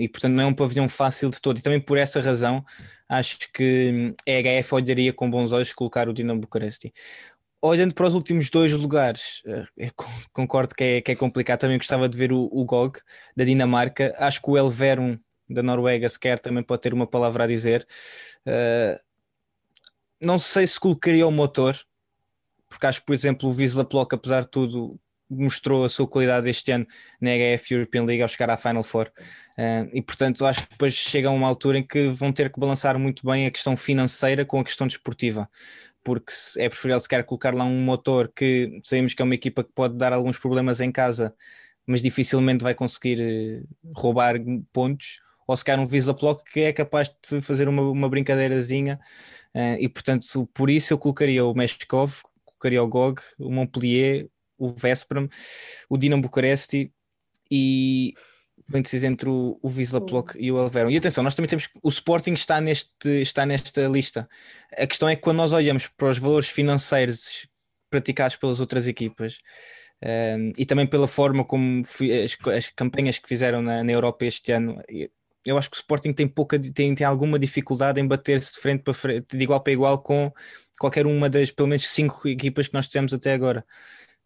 E 0.00 0.08
portanto 0.08 0.32
não 0.32 0.44
é 0.44 0.46
um 0.46 0.54
pavilhão 0.54 0.88
fácil 0.88 1.30
de 1.30 1.40
todo. 1.40 1.58
E 1.58 1.62
também 1.62 1.78
por 1.78 1.98
essa 1.98 2.20
razão 2.20 2.64
acho 3.08 3.38
que 3.52 3.92
hum, 3.92 4.14
a 4.26 4.62
HF 4.62 4.74
olharia 4.74 5.12
com 5.12 5.30
bons 5.30 5.52
olhos 5.52 5.72
colocar 5.74 6.08
o 6.08 6.12
Dinamo 6.14 6.40
Bucareste 6.40 6.92
olhando 7.68 7.94
para 7.94 8.06
os 8.06 8.14
últimos 8.14 8.50
dois 8.50 8.72
lugares, 8.72 9.42
eh, 9.78 9.90
concordo 10.32 10.74
que 10.74 10.84
é, 10.84 11.00
que 11.00 11.12
é 11.12 11.16
complicado. 11.16 11.60
Também 11.60 11.78
gostava 11.78 12.08
de 12.08 12.16
ver 12.16 12.32
o, 12.32 12.48
o 12.52 12.64
GOG 12.64 13.00
da 13.36 13.44
Dinamarca. 13.44 14.14
Acho 14.18 14.42
que 14.42 14.50
o 14.50 14.58
Elverum 14.58 15.18
da 15.48 15.62
Noruega, 15.62 16.08
sequer, 16.08 16.38
também 16.38 16.62
pode 16.62 16.82
ter 16.82 16.92
uma 16.92 17.06
palavra 17.06 17.44
a 17.44 17.46
dizer. 17.46 17.86
Eh, 18.46 18.98
não 20.20 20.38
sei 20.38 20.66
se 20.66 20.78
colocaria 20.78 21.26
o 21.26 21.30
motor, 21.30 21.76
porque 22.68 22.86
acho 22.86 23.00
que, 23.00 23.06
por 23.06 23.14
exemplo, 23.14 23.48
o 23.48 23.52
Wisla 23.52 23.84
Plock, 23.84 24.14
apesar 24.14 24.42
de 24.42 24.50
tudo, 24.50 24.98
mostrou 25.28 25.84
a 25.84 25.88
sua 25.88 26.06
qualidade 26.06 26.48
este 26.48 26.70
ano 26.70 26.86
na 27.20 27.30
HF 27.30 27.74
European 27.74 28.04
League 28.04 28.22
ao 28.22 28.28
chegar 28.28 28.50
à 28.50 28.56
Final 28.56 28.82
Four. 28.82 29.10
Eh, 29.56 29.88
e 29.94 30.02
portanto, 30.02 30.44
acho 30.44 30.64
que 30.64 30.70
depois 30.70 30.94
chega 30.94 31.28
a 31.28 31.32
uma 31.32 31.48
altura 31.48 31.78
em 31.78 31.86
que 31.86 32.08
vão 32.08 32.32
ter 32.32 32.52
que 32.52 32.60
balançar 32.60 32.98
muito 32.98 33.26
bem 33.26 33.46
a 33.46 33.50
questão 33.50 33.76
financeira 33.76 34.44
com 34.44 34.60
a 34.60 34.64
questão 34.64 34.86
desportiva 34.86 35.48
porque 36.04 36.32
é 36.58 36.68
preferível 36.68 37.00
se 37.00 37.08
quer 37.08 37.24
colocar 37.24 37.54
lá 37.54 37.64
um 37.64 37.82
motor 37.82 38.30
que 38.34 38.80
sabemos 38.84 39.14
que 39.14 39.22
é 39.22 39.24
uma 39.24 39.34
equipa 39.34 39.64
que 39.64 39.72
pode 39.72 39.96
dar 39.96 40.12
alguns 40.12 40.38
problemas 40.38 40.80
em 40.80 40.92
casa, 40.92 41.34
mas 41.86 42.02
dificilmente 42.02 42.62
vai 42.62 42.74
conseguir 42.74 43.20
eh, 43.20 43.62
roubar 43.96 44.36
pontos, 44.72 45.20
ou 45.46 45.56
se 45.56 45.64
um 45.76 45.86
Visa 45.86 46.12
Block 46.12 46.44
que 46.52 46.60
é 46.60 46.72
capaz 46.72 47.08
de 47.30 47.40
fazer 47.40 47.68
uma, 47.68 47.82
uma 47.82 48.08
brincadeirazinha, 48.08 49.00
eh, 49.54 49.78
e 49.80 49.88
portanto 49.88 50.48
por 50.52 50.70
isso 50.70 50.92
eu 50.92 50.98
colocaria 50.98 51.44
o 51.44 51.54
Meshkov, 51.54 52.20
colocaria 52.44 52.82
o 52.82 52.88
GOG, 52.88 53.20
o 53.38 53.50
Montpellier, 53.50 54.28
o 54.58 54.68
Veszprem, 54.68 55.28
o 55.88 55.96
Dinamo 55.96 56.22
Bucaresti 56.22 56.92
e 57.50 58.12
parênteses 58.70 59.04
entre 59.04 59.28
o, 59.28 59.58
o 59.62 59.68
Wisla 59.68 60.00
Plock 60.00 60.36
e 60.38 60.50
o 60.50 60.58
Elverum. 60.58 60.90
E 60.90 60.96
atenção, 60.96 61.22
nós 61.22 61.34
também 61.34 61.48
temos 61.48 61.68
o 61.82 61.88
Sporting 61.88 62.32
está, 62.32 62.60
neste, 62.60 63.08
está 63.20 63.44
nesta 63.44 63.86
lista. 63.86 64.28
A 64.76 64.86
questão 64.86 65.08
é 65.08 65.16
que 65.16 65.22
quando 65.22 65.38
nós 65.38 65.52
olhamos 65.52 65.86
para 65.86 66.08
os 66.08 66.18
valores 66.18 66.48
financeiros 66.48 67.46
praticados 67.90 68.36
pelas 68.36 68.60
outras 68.60 68.88
equipas 68.88 69.38
um, 70.02 70.52
e 70.56 70.66
também 70.66 70.86
pela 70.86 71.06
forma 71.06 71.44
como 71.44 71.82
as, 71.82 72.36
as 72.56 72.68
campanhas 72.68 73.18
que 73.18 73.28
fizeram 73.28 73.62
na, 73.62 73.84
na 73.84 73.92
Europa 73.92 74.24
este 74.24 74.52
ano, 74.52 74.82
eu 75.44 75.58
acho 75.58 75.70
que 75.70 75.76
o 75.76 75.80
Sporting 75.80 76.12
tem 76.12 76.26
pouca 76.26 76.58
tem, 76.58 76.94
tem 76.94 77.06
alguma 77.06 77.38
dificuldade 77.38 78.00
em 78.00 78.06
bater-se 78.06 78.54
de 78.54 78.60
frente 78.60 78.82
para 78.82 78.94
frente, 78.94 79.36
de 79.36 79.44
igual 79.44 79.62
para 79.62 79.72
igual 79.72 80.02
com 80.02 80.32
qualquer 80.78 81.06
uma 81.06 81.28
das 81.28 81.50
pelo 81.50 81.68
menos 81.68 81.88
cinco 81.88 82.26
equipas 82.26 82.68
que 82.68 82.74
nós 82.74 82.88
tivemos 82.88 83.12
até 83.14 83.32
agora. 83.34 83.64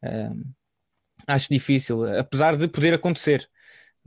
Um, 0.03 0.45
acho 1.27 1.49
difícil, 1.51 2.05
apesar 2.19 2.57
de 2.57 2.69
poder 2.69 2.95
acontecer 2.95 3.49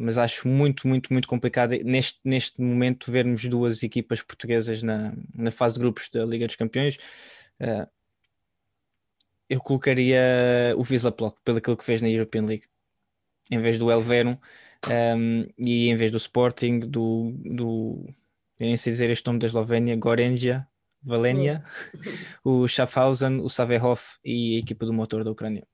mas 0.02 0.18
acho 0.18 0.48
muito, 0.48 0.88
muito, 0.88 1.14
muito 1.14 1.28
complicado 1.28 1.72
neste, 1.84 2.20
neste 2.24 2.60
momento 2.62 3.12
vermos 3.12 3.46
duas 3.46 3.84
equipas 3.84 4.22
portuguesas 4.22 4.82
na, 4.82 5.14
na 5.34 5.52
fase 5.52 5.76
de 5.76 5.80
grupos 5.80 6.10
da 6.10 6.26
Liga 6.26 6.48
dos 6.48 6.56
Campeões. 6.56 6.98
Uh, 7.60 7.88
eu 9.50 9.60
colocaria 9.60 10.74
o 10.78 10.82
Wisla 10.82 11.12
Plock 11.12 11.40
pelo 11.44 11.58
aquilo 11.58 11.78
que 11.78 11.86
fez 11.86 12.02
na 12.02 12.10
European 12.10 12.46
League, 12.46 12.66
em 13.52 13.60
vez 13.60 13.78
do 13.78 13.92
Elverum 13.92 14.38
um, 14.88 15.46
e 15.58 15.90
em 15.90 15.96
vez 15.96 16.10
do 16.10 16.18
Sporting, 16.18 16.80
do, 16.80 17.34
do 17.44 18.06
eu 18.60 18.68
nem 18.68 18.78
sei 18.78 18.94
dizer 18.94 19.10
este 19.10 19.26
nome 19.28 19.40
da 19.40 19.48
Eslovénia, 19.48 19.96
Gorenja, 19.96 20.68
Valenia, 21.04 21.64
o 22.44 22.68
Schaffhausen, 22.68 23.40
o 23.40 23.50
Saverhof 23.50 24.18
e 24.24 24.56
a 24.56 24.60
equipa 24.60 24.86
do 24.86 24.94
motor 24.94 25.24
da 25.24 25.32
Ucrânia. 25.32 25.68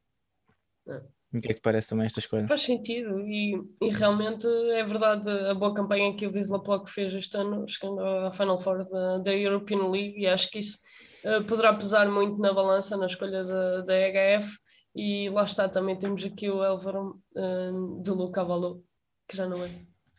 O 1.38 1.42
que 1.42 1.48
é 1.48 1.54
que 1.54 1.60
te 1.60 1.64
parece 1.64 1.90
também 1.90 2.06
estas 2.06 2.26
coisas? 2.26 2.48
Faz 2.48 2.64
sentido 2.64 3.20
e, 3.22 3.62
e 3.82 3.90
realmente 3.90 4.48
é 4.74 4.84
verdade 4.84 5.30
a 5.30 5.54
boa 5.54 5.74
campanha 5.74 6.16
que 6.16 6.26
o 6.26 6.34
Wisla 6.34 6.62
Plock 6.62 6.90
fez 6.90 7.14
este 7.14 7.38
ano, 7.38 7.68
chegando 7.68 8.02
à 8.02 8.32
Final 8.32 8.60
Four 8.60 8.90
da, 8.90 9.18
da 9.20 9.36
European 9.36 9.90
League 9.90 10.20
e 10.20 10.28
acho 10.28 10.50
que 10.50 10.60
isso 10.60 10.80
uh, 11.26 11.44
poderá 11.46 11.74
pesar 11.74 12.10
muito 12.10 12.40
na 12.42 12.54
balança 12.54 12.98
na 12.98 13.08
escolha 13.08 13.44
da, 13.44 13.82
da 13.82 13.94
HF 13.94 14.58
e 14.96 15.30
lá 15.30 15.44
está, 15.44 15.70
também 15.70 15.96
temos 15.96 16.26
aqui 16.26 16.50
o 16.50 16.64
Elverum 16.64 17.20
uh, 17.36 18.02
de 18.02 18.10
Luca 18.10 18.44
Valou, 18.44 18.84
que 19.28 19.38
já 19.38 19.48
não 19.48 19.64
é. 19.64 19.70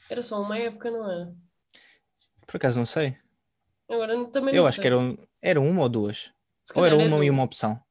Era 0.08 0.22
só 0.22 0.40
uma 0.40 0.56
época, 0.56 0.88
não 0.90 1.10
era? 1.10 1.34
Por 2.46 2.56
acaso 2.56 2.78
não 2.78 2.86
sei. 2.86 3.16
Agora 3.88 4.24
também 4.26 4.54
Eu 4.54 4.62
não 4.62 4.68
acho 4.68 4.76
sei. 4.76 4.82
que 4.82 4.86
era, 4.86 4.98
um, 4.98 5.16
era 5.42 5.60
uma 5.60 5.82
ou 5.82 5.88
duas. 5.88 6.30
Ou 6.74 6.86
era 6.86 6.94
é 6.94 7.06
uma 7.06 7.24
e 7.24 7.30
uma 7.30 7.42
opção. 7.42 7.82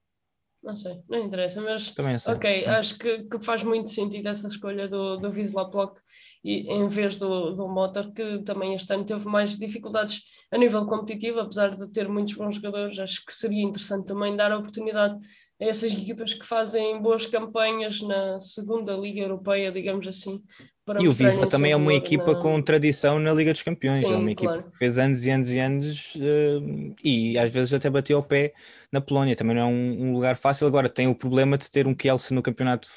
Não 0.64 0.76
sei, 0.76 1.02
não 1.08 1.20
interessa, 1.20 1.62
mas 1.62 1.92
Também 1.92 2.18
sei. 2.20 2.34
Ok, 2.34 2.66
acho 2.66 2.98
que, 2.98 3.24
que 3.24 3.40
faz 3.40 3.64
muito 3.64 3.90
sentido 3.90 4.28
essa 4.28 4.48
escolha 4.48 4.88
do, 4.88 5.18
do 5.18 5.30
Wisla 5.30 5.70
Plock 5.70 6.02
e, 6.44 6.72
em 6.72 6.88
vez 6.88 7.18
do, 7.18 7.52
do 7.52 7.68
Motor, 7.68 8.12
que 8.14 8.40
também 8.44 8.74
este 8.74 8.94
ano 8.94 9.06
teve 9.06 9.26
mais 9.28 9.58
dificuldades 9.58 10.22
a 10.52 10.58
nível 10.58 10.86
competitivo, 10.86 11.40
apesar 11.40 11.76
de 11.76 11.92
ter 11.92 12.08
muitos 12.08 12.34
bons 12.36 12.56
jogadores. 12.56 13.00
Acho 13.00 13.26
que 13.26 13.34
seria 13.34 13.64
interessante 13.64 14.06
também 14.08 14.36
dar 14.36 14.52
a 14.52 14.58
oportunidade 14.58 15.16
a 15.62 15.66
essas 15.66 15.92
equipas 15.92 16.34
que 16.34 16.46
fazem 16.46 17.02
boas 17.02 17.26
campanhas 17.26 18.02
na 18.02 18.40
segunda 18.40 18.94
Liga 18.94 19.22
Europeia, 19.22 19.72
digamos 19.72 20.08
assim. 20.08 20.42
Para 20.86 21.04
E 21.04 21.08
o 21.08 21.12
o 21.12 21.48
também 21.48 21.74
é 21.74 21.76
uma 21.76 21.94
equipa 21.94 22.34
na- 22.34 22.42
com 22.42 22.62
tradição 22.62 23.20
na 23.20 23.34
Liga 23.34 23.52
dos 23.52 23.62
Campeões. 23.62 24.04
é 24.04 24.08
Sim, 24.08 24.16
uma 24.16 24.32
equipa 24.32 24.54
claro. 24.54 24.72
que 24.72 24.78
fez 24.78 24.98
anos 24.98 25.26
e 25.26 25.30
anos 25.32 25.52
e 25.52 25.60
anos 25.60 26.14
eh, 26.16 26.96
e 27.04 27.38
às 27.38 27.52
vezes 27.52 27.74
até 27.74 27.90
bateu 27.90 28.18
o 28.18 28.24
pé 28.24 28.54
na 28.90 29.02
Polónia. 29.02 29.36
Também 29.36 29.54
não 29.56 29.64
é 29.64 29.66
um, 29.66 30.14
lugar 30.14 30.38
fácil. 30.38 30.66
Agora 30.66 30.88
tem 30.88 31.08
o 31.08 31.14
problema 31.14 31.58
de 31.58 31.70
ter 31.70 31.86
um 31.88 31.94
Kielce 31.94 32.34
no 32.34 32.42
campeonato 32.42 32.88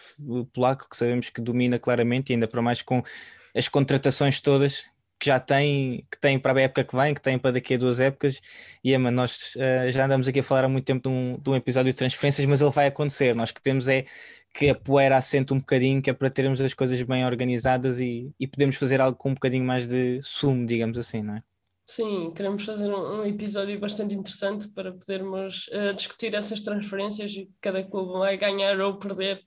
polaco, 0.53 0.89
que 0.89 0.97
sabemos 0.97 1.31
que 1.31 1.41
domina 1.41 1.81
claramente, 1.81 2.31
e 2.31 2.35
ainda 2.35 2.47
para 2.47 2.63
mais 2.63 2.81
com 2.81 3.03
as 3.55 3.69
contratações 3.69 4.41
todas 4.41 4.85
que 5.21 5.27
já 5.27 5.39
tem, 5.39 6.07
que 6.11 6.19
tem 6.19 6.39
para 6.39 6.59
a 6.59 6.63
época 6.63 6.83
que 6.83 6.97
vem, 6.97 7.13
que 7.13 7.21
tem 7.21 7.39
para 7.39 7.53
daqui 7.53 7.75
a 7.75 7.77
duas 7.77 8.01
épocas. 8.01 8.41
E 8.83 8.95
Emma, 8.95 9.11
nós 9.11 9.55
eh, 9.59 9.91
já 9.93 10.07
andamos 10.07 10.27
aqui 10.27 10.41
a 10.41 10.43
falar 10.43 10.65
há 10.65 10.69
muito 10.69 10.87
tempo 10.87 11.07
de 11.07 11.15
um, 11.15 11.39
de 11.39 11.51
um 11.51 11.55
episódio 11.55 11.93
de 11.93 11.99
transferências, 11.99 12.47
mas 12.47 12.63
ele 12.63 12.71
vai 12.71 12.87
acontecer. 12.87 13.37
Nós 13.37 13.51
queremos 13.53 13.87
é 13.87 14.07
que 14.55 14.71
a 14.71 14.75
poeira 14.75 15.17
assente 15.17 15.53
um 15.53 15.59
bocadinho, 15.59 16.01
que 16.01 16.09
é 16.09 16.13
para 16.15 16.31
termos 16.31 16.59
as 16.61 16.73
coisas 16.73 17.01
bem 17.03 17.27
organizadas 17.27 18.01
e, 18.01 18.33
e 18.41 18.47
podemos 18.47 18.77
fazer 18.77 18.99
algo 19.01 19.17
com 19.17 19.31
um 19.31 19.35
bocadinho 19.35 19.65
mais 19.65 19.87
de 19.87 20.21
sumo, 20.23 20.67
digamos 20.67 20.97
assim, 20.97 21.23
não 21.23 21.37
é? 21.37 21.43
Sim, 21.85 22.33
queremos 22.35 22.65
fazer 22.65 22.89
um, 22.89 23.21
um 23.21 23.27
episódio 23.27 23.79
bastante 23.79 24.15
interessante 24.15 24.69
para 24.69 24.93
podermos 24.93 25.69
eh, 25.73 25.93
discutir 25.93 26.35
essas 26.35 26.61
transferências 26.61 27.33
e 27.33 27.51
cada 27.61 27.83
clube 27.83 28.19
vai 28.19 28.39
ganhar 28.39 28.81
ou 28.81 28.97
perder 28.99 29.43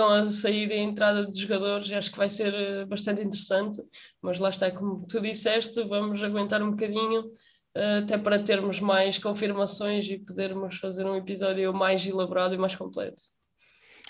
com 0.00 0.08
a 0.08 0.24
saída 0.24 0.72
e 0.72 0.78
a 0.78 0.82
entrada 0.82 1.26
de 1.26 1.38
jogadores, 1.38 1.92
acho 1.92 2.10
que 2.10 2.16
vai 2.16 2.28
ser 2.28 2.54
eh, 2.54 2.86
bastante 2.86 3.20
interessante, 3.20 3.82
mas 4.22 4.38
lá 4.38 4.48
está, 4.48 4.70
como 4.70 5.06
tu 5.06 5.20
disseste, 5.20 5.82
vamos 5.84 6.22
aguentar 6.22 6.62
um 6.62 6.70
bocadinho 6.70 7.30
eh, 7.74 7.98
até 7.98 8.16
para 8.16 8.42
termos 8.42 8.80
mais 8.80 9.18
confirmações 9.18 10.08
e 10.08 10.18
podermos 10.18 10.78
fazer 10.78 11.04
um 11.04 11.16
episódio 11.16 11.74
mais 11.74 12.06
elaborado 12.06 12.54
e 12.54 12.58
mais 12.58 12.74
completo. 12.74 13.22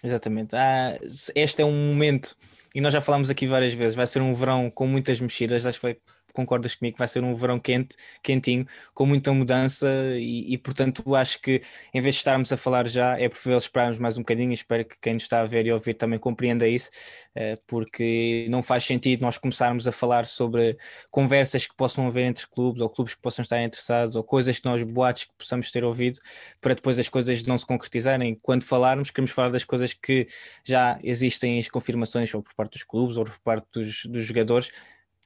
Exatamente. 0.03 0.55
Ah, 0.55 0.97
este 1.35 1.61
é 1.61 1.65
um 1.65 1.89
momento, 1.89 2.37
e 2.73 2.81
nós 2.81 2.93
já 2.93 3.01
falámos 3.01 3.29
aqui 3.29 3.49
várias 3.49 3.75
vezes, 3.75 3.97
vai 3.97 4.07
ser 4.07 4.23
um 4.23 4.33
verão 4.33 4.71
com 4.71 4.87
muitas 4.87 5.19
mexidas, 5.19 5.67
acho 5.67 5.81
que 5.81 5.87
vai 5.87 5.97
concordas 6.33 6.75
comigo 6.75 6.95
que 6.95 6.99
vai 6.99 7.09
ser 7.09 7.23
um 7.23 7.35
verão 7.35 7.59
quente, 7.59 7.97
quentinho, 8.23 8.67
com 8.95 9.07
muita 9.07 9.33
mudança 9.33 9.89
e, 10.17 10.53
e, 10.53 10.59
portanto 10.59 11.15
acho 11.15 11.41
que 11.41 11.61
em 11.93 12.01
vez 12.01 12.15
de 12.17 12.21
estarmos 12.21 12.53
a 12.53 12.57
falar 12.57 12.89
já, 12.89 13.19
é 13.19 13.29
preferível 13.29 13.59
esperarmos 13.59 13.99
mais 13.99 14.17
um 14.17 14.21
bocadinho 14.23 14.53
espero 14.53 14.85
que 14.85 14.97
quem 15.01 15.15
nos 15.15 15.25
está 15.25 15.41
a 15.41 15.47
ver 15.47 15.67
e 15.67 15.73
ouvir 15.73 15.95
também 15.95 16.19
compreenda 16.19 16.67
isso, 16.67 16.91
eh, 17.35 17.57
porque 17.67 18.47
não 18.49 18.63
faz 18.63 18.85
sentido 18.85 19.21
nós 19.23 19.39
começarmos 19.39 19.87
a 19.87 19.93
falar 19.93 20.27
sobre 20.27 20.77
conversas 21.11 21.67
que 21.67 21.75
possam 21.77 22.07
haver 22.07 22.25
entre 22.25 22.47
clubes 22.49 22.83
ou 22.83 22.89
clubes 22.89 23.15
que 23.15 23.21
possam 23.21 23.43
estar 23.43 23.63
interessados 23.63 24.17
ou 24.17 24.25
coisas 24.25 24.59
que 24.59 24.65
nós, 24.67 24.83
boatos 24.83 25.25
que 25.25 25.33
possamos 25.39 25.71
ter 25.71 25.85
ouvido, 25.85 26.19
para 26.61 26.75
depois 26.75 26.99
as 26.99 27.09
coisas 27.09 27.43
não 27.45 27.57
se 27.59 27.67
concretizarem. 27.67 28.39
Quando 28.43 28.65
falarmos, 28.65 29.11
queremos 29.11 29.31
falar 29.31 29.51
das 29.51 29.65
coisas 29.65 29.93
que 29.93 30.27
já 30.65 30.99
existem 31.03 31.59
as 31.59 31.69
confirmações 31.69 32.33
ou 32.35 32.43
por 32.43 32.55
parte 32.55 32.73
dos 32.73 32.85
clubes 32.85 33.17
ou 33.17 33.25
por 33.25 33.39
parte 33.41 33.67
dos, 33.73 34.05
dos 34.07 34.25
jogadores, 34.25 34.71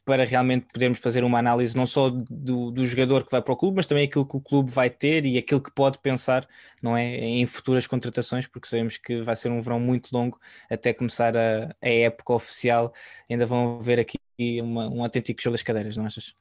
para 0.04 0.24
realmente 0.24 0.66
podermos 0.72 0.98
fazer 0.98 1.24
uma 1.24 1.38
análise 1.38 1.76
não 1.76 1.86
só 1.86 2.10
do, 2.10 2.70
do, 2.70 2.84
jogador 2.84 3.24
que 3.24 3.30
vai 3.30 3.40
para 3.40 3.54
o 3.54 3.56
clube, 3.56 3.76
mas 3.76 3.86
também 3.86 4.04
aquilo 4.04 4.26
que 4.26 4.36
o 4.36 4.40
clube 4.40 4.70
vai 4.70 4.90
ter 4.90 5.24
e 5.24 5.38
aquilo 5.38 5.60
que 5.60 5.70
pode 5.70 5.98
pensar, 5.98 6.46
não 6.82 6.96
é, 6.96 7.04
em 7.04 7.46
futuras 7.46 7.86
contratações, 7.86 8.46
porque 8.46 8.68
sabemos 8.68 8.98
que 8.98 9.22
vai 9.22 9.34
ser 9.34 9.50
um 9.50 9.60
verão 9.60 9.80
muito 9.80 10.10
longo 10.12 10.38
até 10.70 10.92
começar 10.92 11.36
a, 11.36 11.74
a 11.80 11.88
época 11.88 12.34
oficial. 12.34 12.92
Ainda 13.30 13.46
vão 13.46 13.80
ver 13.80 13.98
aqui 13.98 14.18
uma, 14.60 14.88
um 14.88 15.02
autêntico 15.02 15.40
jogo 15.40 15.54
das 15.54 15.62
cadeiras, 15.62 15.96
não 15.96 16.04
achas? 16.04 16.34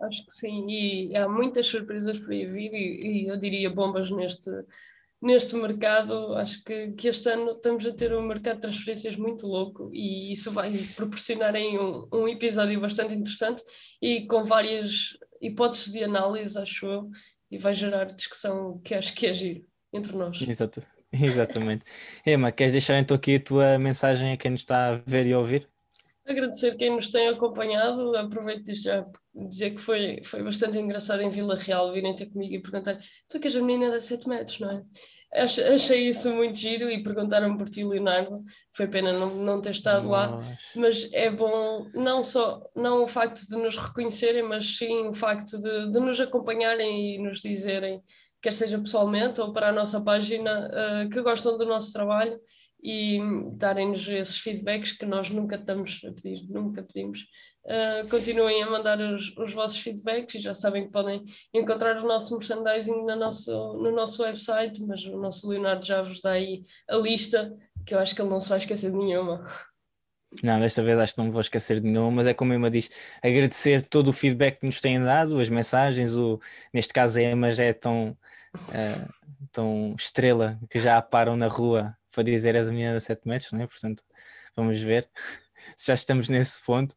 Acho 0.00 0.26
que 0.26 0.34
sim, 0.34 0.66
e 0.68 1.16
há 1.16 1.26
muitas 1.28 1.66
surpresas 1.66 2.18
por 2.18 2.30
aí 2.30 2.44
vir 2.46 2.72
e, 2.74 3.24
e 3.24 3.28
eu 3.28 3.36
diria 3.38 3.70
bombas 3.70 4.10
neste, 4.10 4.50
neste 5.20 5.56
mercado, 5.56 6.34
acho 6.34 6.62
que, 6.62 6.92
que, 6.92 7.08
este 7.08 7.28
ano 7.30 7.52
estamos 7.52 7.86
a 7.86 7.92
ter 7.92 8.12
um 8.14 8.26
mercado 8.26 8.56
de 8.56 8.62
transferências 8.62 9.16
muito 9.16 9.46
louco 9.46 9.90
e 9.92 10.32
isso 10.32 10.52
vai 10.52 10.72
proporcionar 10.94 11.54
um, 11.56 12.08
um, 12.12 12.28
episódio 12.28 12.80
bastante 12.80 13.14
interessante 13.14 13.62
e 14.00 14.26
com 14.26 14.44
várias 14.44 15.16
hipóteses 15.40 15.92
de 15.92 16.04
análise, 16.04 16.58
acho 16.58 16.86
eu, 16.86 17.10
e 17.50 17.58
vai 17.58 17.74
gerar 17.74 18.04
discussão 18.04 18.78
que 18.80 18.94
acho 18.94 19.14
que 19.14 19.26
é 19.26 19.34
giro 19.34 19.66
entre 19.92 20.14
nós. 20.16 20.40
Exato. 20.42 20.80
Exatamente. 21.12 21.84
Emma, 22.26 22.52
queres 22.52 22.72
deixar 22.72 22.98
então 22.98 23.16
aqui 23.16 23.36
a 23.36 23.40
tua 23.40 23.78
mensagem 23.78 24.32
a 24.32 24.36
quem 24.36 24.50
nos 24.50 24.60
está 24.60 24.88
a 24.88 24.96
ver 24.96 25.26
e 25.26 25.32
a 25.32 25.38
ouvir? 25.38 25.68
Agradecer 26.26 26.76
quem 26.76 26.94
nos 26.94 27.08
tem 27.08 27.28
acompanhado, 27.28 28.16
aproveito 28.16 28.74
já 28.74 29.06
dizer 29.32 29.72
que 29.72 29.80
foi, 29.80 30.20
foi 30.24 30.42
bastante 30.42 30.76
engraçado 30.78 31.22
em 31.22 31.30
Vila 31.30 31.54
Real 31.54 31.92
virem 31.92 32.14
ter 32.14 32.26
comigo 32.26 32.54
e 32.54 32.60
perguntar 32.60 32.98
tu 33.28 33.38
que 33.38 33.46
és 33.46 33.56
a 33.56 33.60
menina 33.60 33.90
de 33.90 34.02
7 34.02 34.28
metros, 34.28 34.58
não 34.58 34.70
é? 34.70 34.82
Achei 35.34 36.08
isso 36.08 36.30
muito 36.32 36.58
giro 36.58 36.90
e 36.90 37.02
perguntaram 37.02 37.56
por 37.56 37.68
ti, 37.68 37.84
Leonardo. 37.84 38.42
Foi 38.72 38.86
pena 38.86 39.12
não, 39.12 39.44
não 39.44 39.60
ter 39.60 39.70
estado 39.70 40.08
lá, 40.08 40.38
mas 40.74 41.12
é 41.12 41.30
bom 41.30 41.90
não 41.94 42.24
só 42.24 42.62
não 42.74 43.04
o 43.04 43.08
facto 43.08 43.46
de 43.46 43.56
nos 43.56 43.76
reconhecerem, 43.76 44.42
mas 44.42 44.78
sim 44.78 45.06
o 45.08 45.12
facto 45.12 45.58
de, 45.60 45.90
de 45.90 46.00
nos 46.00 46.18
acompanharem 46.18 47.16
e 47.16 47.22
nos 47.22 47.42
dizerem, 47.42 48.02
quer 48.40 48.52
seja 48.52 48.78
pessoalmente 48.78 49.40
ou 49.40 49.52
para 49.52 49.68
a 49.68 49.72
nossa 49.72 50.00
página, 50.00 50.70
uh, 50.70 51.10
que 51.10 51.20
gostam 51.20 51.58
do 51.58 51.66
nosso 51.66 51.92
trabalho 51.92 52.40
e 52.82 53.18
darem-nos 53.54 54.06
esses 54.08 54.38
feedbacks 54.38 54.92
que 54.92 55.06
nós 55.06 55.30
nunca 55.30 55.56
estamos 55.56 56.00
a 56.04 56.12
pedir, 56.12 56.46
nunca 56.48 56.82
pedimos. 56.82 57.26
Uh, 57.64 58.08
continuem 58.08 58.62
a 58.62 58.70
mandar 58.70 59.00
os, 59.00 59.36
os, 59.36 59.52
vossos 59.52 59.78
feedbacks 59.78 60.36
e 60.36 60.40
já 60.40 60.54
sabem 60.54 60.84
que 60.84 60.92
podem 60.92 61.24
encontrar 61.52 61.96
o 61.96 62.06
nosso 62.06 62.36
merchandising 62.36 63.04
no 63.04 63.16
nosso, 63.16 63.50
no 63.50 63.90
nosso 63.92 64.22
website, 64.22 64.80
mas 64.86 65.04
o 65.06 65.16
nosso 65.16 65.48
Leonardo 65.48 65.84
já 65.84 66.00
vos 66.02 66.20
dá 66.20 66.32
aí 66.32 66.62
a 66.88 66.96
lista, 66.96 67.52
que 67.84 67.94
eu 67.94 67.98
acho 67.98 68.14
que 68.14 68.22
ele 68.22 68.30
não 68.30 68.40
se 68.40 68.48
vai 68.48 68.58
esquecer 68.58 68.92
de 68.92 68.96
nenhuma. 68.96 69.44
Não, 70.42 70.60
desta 70.60 70.82
vez 70.82 70.98
acho 70.98 71.14
que 71.14 71.18
não 71.18 71.26
me 71.26 71.32
vou 71.32 71.40
esquecer 71.40 71.80
de 71.80 71.88
nenhuma, 71.88 72.10
mas 72.10 72.26
é 72.26 72.34
como 72.34 72.52
Emma 72.52 72.70
diz, 72.70 72.90
agradecer 73.22 73.84
todo 73.86 74.08
o 74.08 74.12
feedback 74.12 74.60
que 74.60 74.66
nos 74.66 74.80
têm 74.80 75.02
dado, 75.02 75.40
as 75.40 75.48
mensagens, 75.48 76.16
o, 76.16 76.40
neste 76.72 76.92
caso 76.92 77.18
a 77.18 77.22
Emma 77.22 77.50
já 77.52 77.64
é 77.64 77.72
tão, 77.72 78.16
uh, 78.54 79.12
tão 79.50 79.94
estrela 79.98 80.58
que 80.68 80.78
já 80.78 80.98
a 80.98 81.02
param 81.02 81.36
na 81.36 81.48
rua 81.48 81.96
para 82.16 82.24
dizer 82.24 82.54
és 82.54 82.68
a 82.68 82.72
de 82.72 83.00
7 83.00 83.28
metros, 83.28 83.52
não 83.52 83.60
é? 83.60 83.66
Portanto, 83.66 84.02
vamos 84.56 84.80
ver 84.80 85.08
se 85.76 85.88
já 85.88 85.94
estamos 85.94 86.28
nesse 86.28 86.64
ponto. 86.64 86.94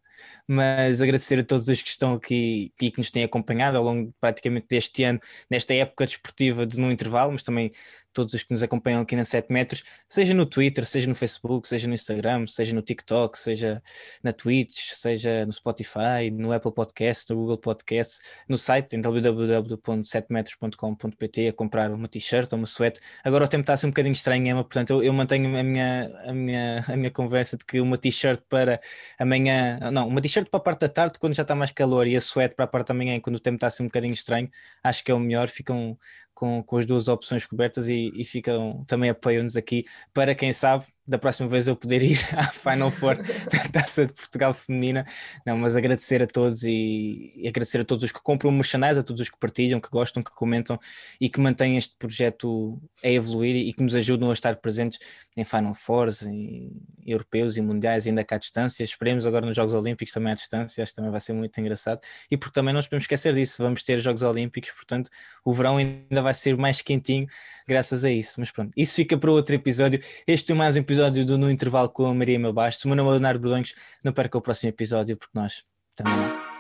Mas 0.48 1.02
agradecer 1.02 1.40
a 1.40 1.44
todos 1.44 1.68
os 1.68 1.82
que 1.82 1.90
estão 1.90 2.14
aqui 2.14 2.74
e 2.82 2.92
que 2.92 2.98
nos 2.98 3.12
têm 3.12 3.24
acompanhado 3.24 3.78
ao 3.78 3.84
longo 3.84 4.14
praticamente 4.20 4.68
deste 4.70 5.04
ano, 5.04 5.20
nesta 5.50 5.74
época 5.74 6.06
desportiva 6.06 6.66
de 6.66 6.80
no 6.80 6.92
intervalo, 6.92 7.32
mas 7.32 7.44
também 7.44 7.72
todos 8.20 8.34
os 8.34 8.44
que 8.44 8.52
nos 8.52 8.62
acompanham 8.62 9.02
aqui 9.02 9.16
na 9.16 9.24
7 9.24 9.50
metros, 9.50 9.82
seja 10.08 10.34
no 10.34 10.46
Twitter, 10.46 10.86
seja 10.86 11.08
no 11.08 11.16
Facebook, 11.16 11.66
seja 11.66 11.88
no 11.88 11.94
Instagram, 11.94 12.46
seja 12.48 12.76
no 12.76 12.82
TikTok, 12.82 13.40
seja 13.40 13.82
na 14.22 14.34
Twitch, 14.34 14.92
seja 14.92 15.46
no 15.46 15.54
Spotify, 15.54 16.30
no 16.30 16.52
Apple 16.52 16.74
Podcast, 16.74 17.32
no 17.32 17.38
Google 17.38 17.58
Podcast, 17.58 18.22
no 18.48 18.58
site 18.58 18.98
em 18.98 19.02
www.7metros.com.pt 19.02 21.48
a 21.48 21.54
comprar 21.54 21.90
uma 21.92 22.10
t-shirt 22.10 22.52
ou 22.52 22.58
uma 22.58 22.68
suéte. 22.68 23.00
Agora 23.24 23.46
o 23.46 23.48
tempo 23.48 23.62
está 23.62 23.72
a 23.74 23.78
ser 23.78 23.88
um 23.88 23.92
bocadinho 23.92 24.12
estranho, 24.12 24.46
Emma, 24.46 24.66
portanto 24.66 24.90
eu, 24.90 25.02
eu 25.02 25.14
mantenho 25.14 25.58
a 25.58 25.64
minha, 25.64 26.12
a, 26.26 26.34
minha, 26.34 26.84
a 26.90 26.98
minha 26.98 27.12
conversa 27.12 27.56
de 27.56 27.64
que 27.64 27.80
uma 27.80 27.98
t-shirt 27.98 28.42
para 28.50 28.82
amanhã, 29.18 29.80
não, 29.94 30.10
uma 30.10 30.20
t-shirt 30.20 30.50
para 30.50 30.58
a 30.58 30.64
parte 30.64 30.82
da 30.82 30.90
tarde 30.90 31.18
quando 31.20 31.36
já 31.36 31.44
está 31.44 31.56
mais 31.56 31.72
calor 31.72 32.06
e 32.06 32.18
a 32.18 32.22
suéte 32.22 32.54
para 32.54 32.66
a 32.66 32.68
parte 32.68 32.90
da 32.90 32.94
manhã 32.94 33.18
quando 33.22 33.38
o 33.38 33.40
tempo 33.40 33.56
está 33.56 33.68
a 33.68 33.70
ser 33.70 33.84
um 33.84 33.86
bocadinho 33.86 34.14
estranho, 34.14 34.50
acho 34.84 35.06
que 35.06 35.10
é 35.10 35.14
o 35.14 35.20
melhor, 35.20 35.48
ficam 35.48 35.98
com, 36.40 36.64
com 36.64 36.78
as 36.78 36.86
duas 36.86 37.10
opções 37.10 37.46
cobertas 37.46 37.90
e, 37.90 38.12
e 38.16 38.24
ficam 38.24 38.86
também 38.88 39.10
apoiam-nos 39.10 39.58
aqui. 39.58 39.84
Para 40.14 40.34
quem 40.34 40.54
sabe 40.54 40.86
da 41.10 41.18
próxima 41.18 41.50
vez 41.50 41.68
eu 41.68 41.76
poder 41.76 42.04
ir 42.04 42.20
à 42.38 42.44
Final 42.44 42.92
Four 42.92 43.18
da 43.18 43.68
Taça 43.72 44.06
de 44.06 44.14
Portugal 44.14 44.54
Feminina. 44.54 45.06
Não, 45.44 45.58
mas 45.58 45.76
agradecer 45.76 46.22
a 46.22 46.28
todos 46.28 46.64
e, 46.64 47.34
e, 47.36 47.48
agradecer 47.48 47.82
a 47.82 47.84
todos 47.84 48.04
os 48.04 48.12
que 48.12 48.22
compram 48.22 48.52
merchandise, 48.52 49.00
a 49.00 49.04
todos 49.04 49.20
os 49.20 49.30
que 49.30 49.38
partilham, 49.40 49.80
que 49.80 49.90
gostam, 49.90 50.22
que 50.22 50.32
comentam 50.32 50.80
e 51.20 51.28
que 51.28 51.40
mantêm 51.40 51.78
este 51.78 51.96
projeto 51.98 52.80
a 53.04 53.08
evoluir 53.10 53.56
e 53.56 53.74
que 53.74 53.82
nos 53.82 53.96
ajudam 53.96 54.30
a 54.30 54.34
estar 54.34 54.56
presentes 54.58 55.00
em 55.36 55.44
Final 55.44 55.74
Fours, 55.74 56.22
em 56.22 56.72
europeus 57.04 57.58
e 57.58 57.62
mundiais, 57.62 58.06
ainda 58.06 58.24
cá 58.24 58.36
à 58.36 58.40
distância. 58.40 58.84
Esperemos 58.84 59.26
agora 59.26 59.48
nos 59.48 59.56
Jogos 59.56 59.74
Olímpicos 59.74 60.14
também 60.14 60.32
à 60.32 60.36
distância, 60.36 60.84
acho 60.84 60.92
que 60.92 60.96
também 60.96 61.10
vai 61.10 61.20
ser 61.20 61.34
muito 61.34 61.60
engraçado. 61.60 62.02
E 62.30 62.38
porque 62.38 62.54
também 62.54 62.72
não 62.72 62.78
nos 62.78 62.86
podemos 62.86 63.06
esquecer 63.06 63.34
disso, 63.34 63.64
vamos 63.64 63.82
ter 63.82 63.98
Jogos 64.00 64.22
Olímpicos, 64.22 64.72
portanto 64.72 65.10
o 65.44 65.52
verão 65.52 65.78
ainda 65.78 66.22
vai 66.22 66.36
ser 66.36 66.56
mais 66.56 66.84
quentinho 66.84 67.28
graças 67.70 68.04
a 68.04 68.12
isso. 68.12 68.40
Mas 68.40 68.52
pronto, 68.52 68.72
isso 68.76 68.96
fica 68.96 69.18
para 69.18 69.32
outro 69.32 69.54
episódio. 69.56 70.02
Este 70.28 70.52
é 70.52 70.56
mais 70.56 70.76
um 70.76 70.80
episódio 70.80 71.24
do 71.24 71.38
No 71.38 71.50
Intervalo 71.50 71.88
com 71.88 72.08
a 72.08 72.14
Maria 72.14 72.40
Meu 72.40 72.52
Bastos. 72.52 72.84
O 72.84 72.88
meu 72.88 72.98
nome 72.98 73.10
é 73.10 73.12
Leonardo 73.14 73.40
Bordões. 73.40 73.74
Não 74.04 74.12
perca 74.12 74.38
o 74.38 74.42
próximo 74.42 74.70
episódio, 74.70 75.16
porque 75.16 75.38
nós 75.38 75.64
também. 75.96 76.14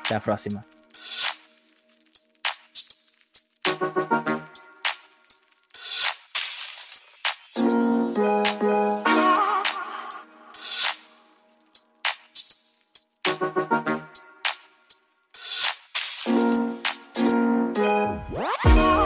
Até 0.05 0.15
à 0.15 0.19
próxima. 0.19 0.78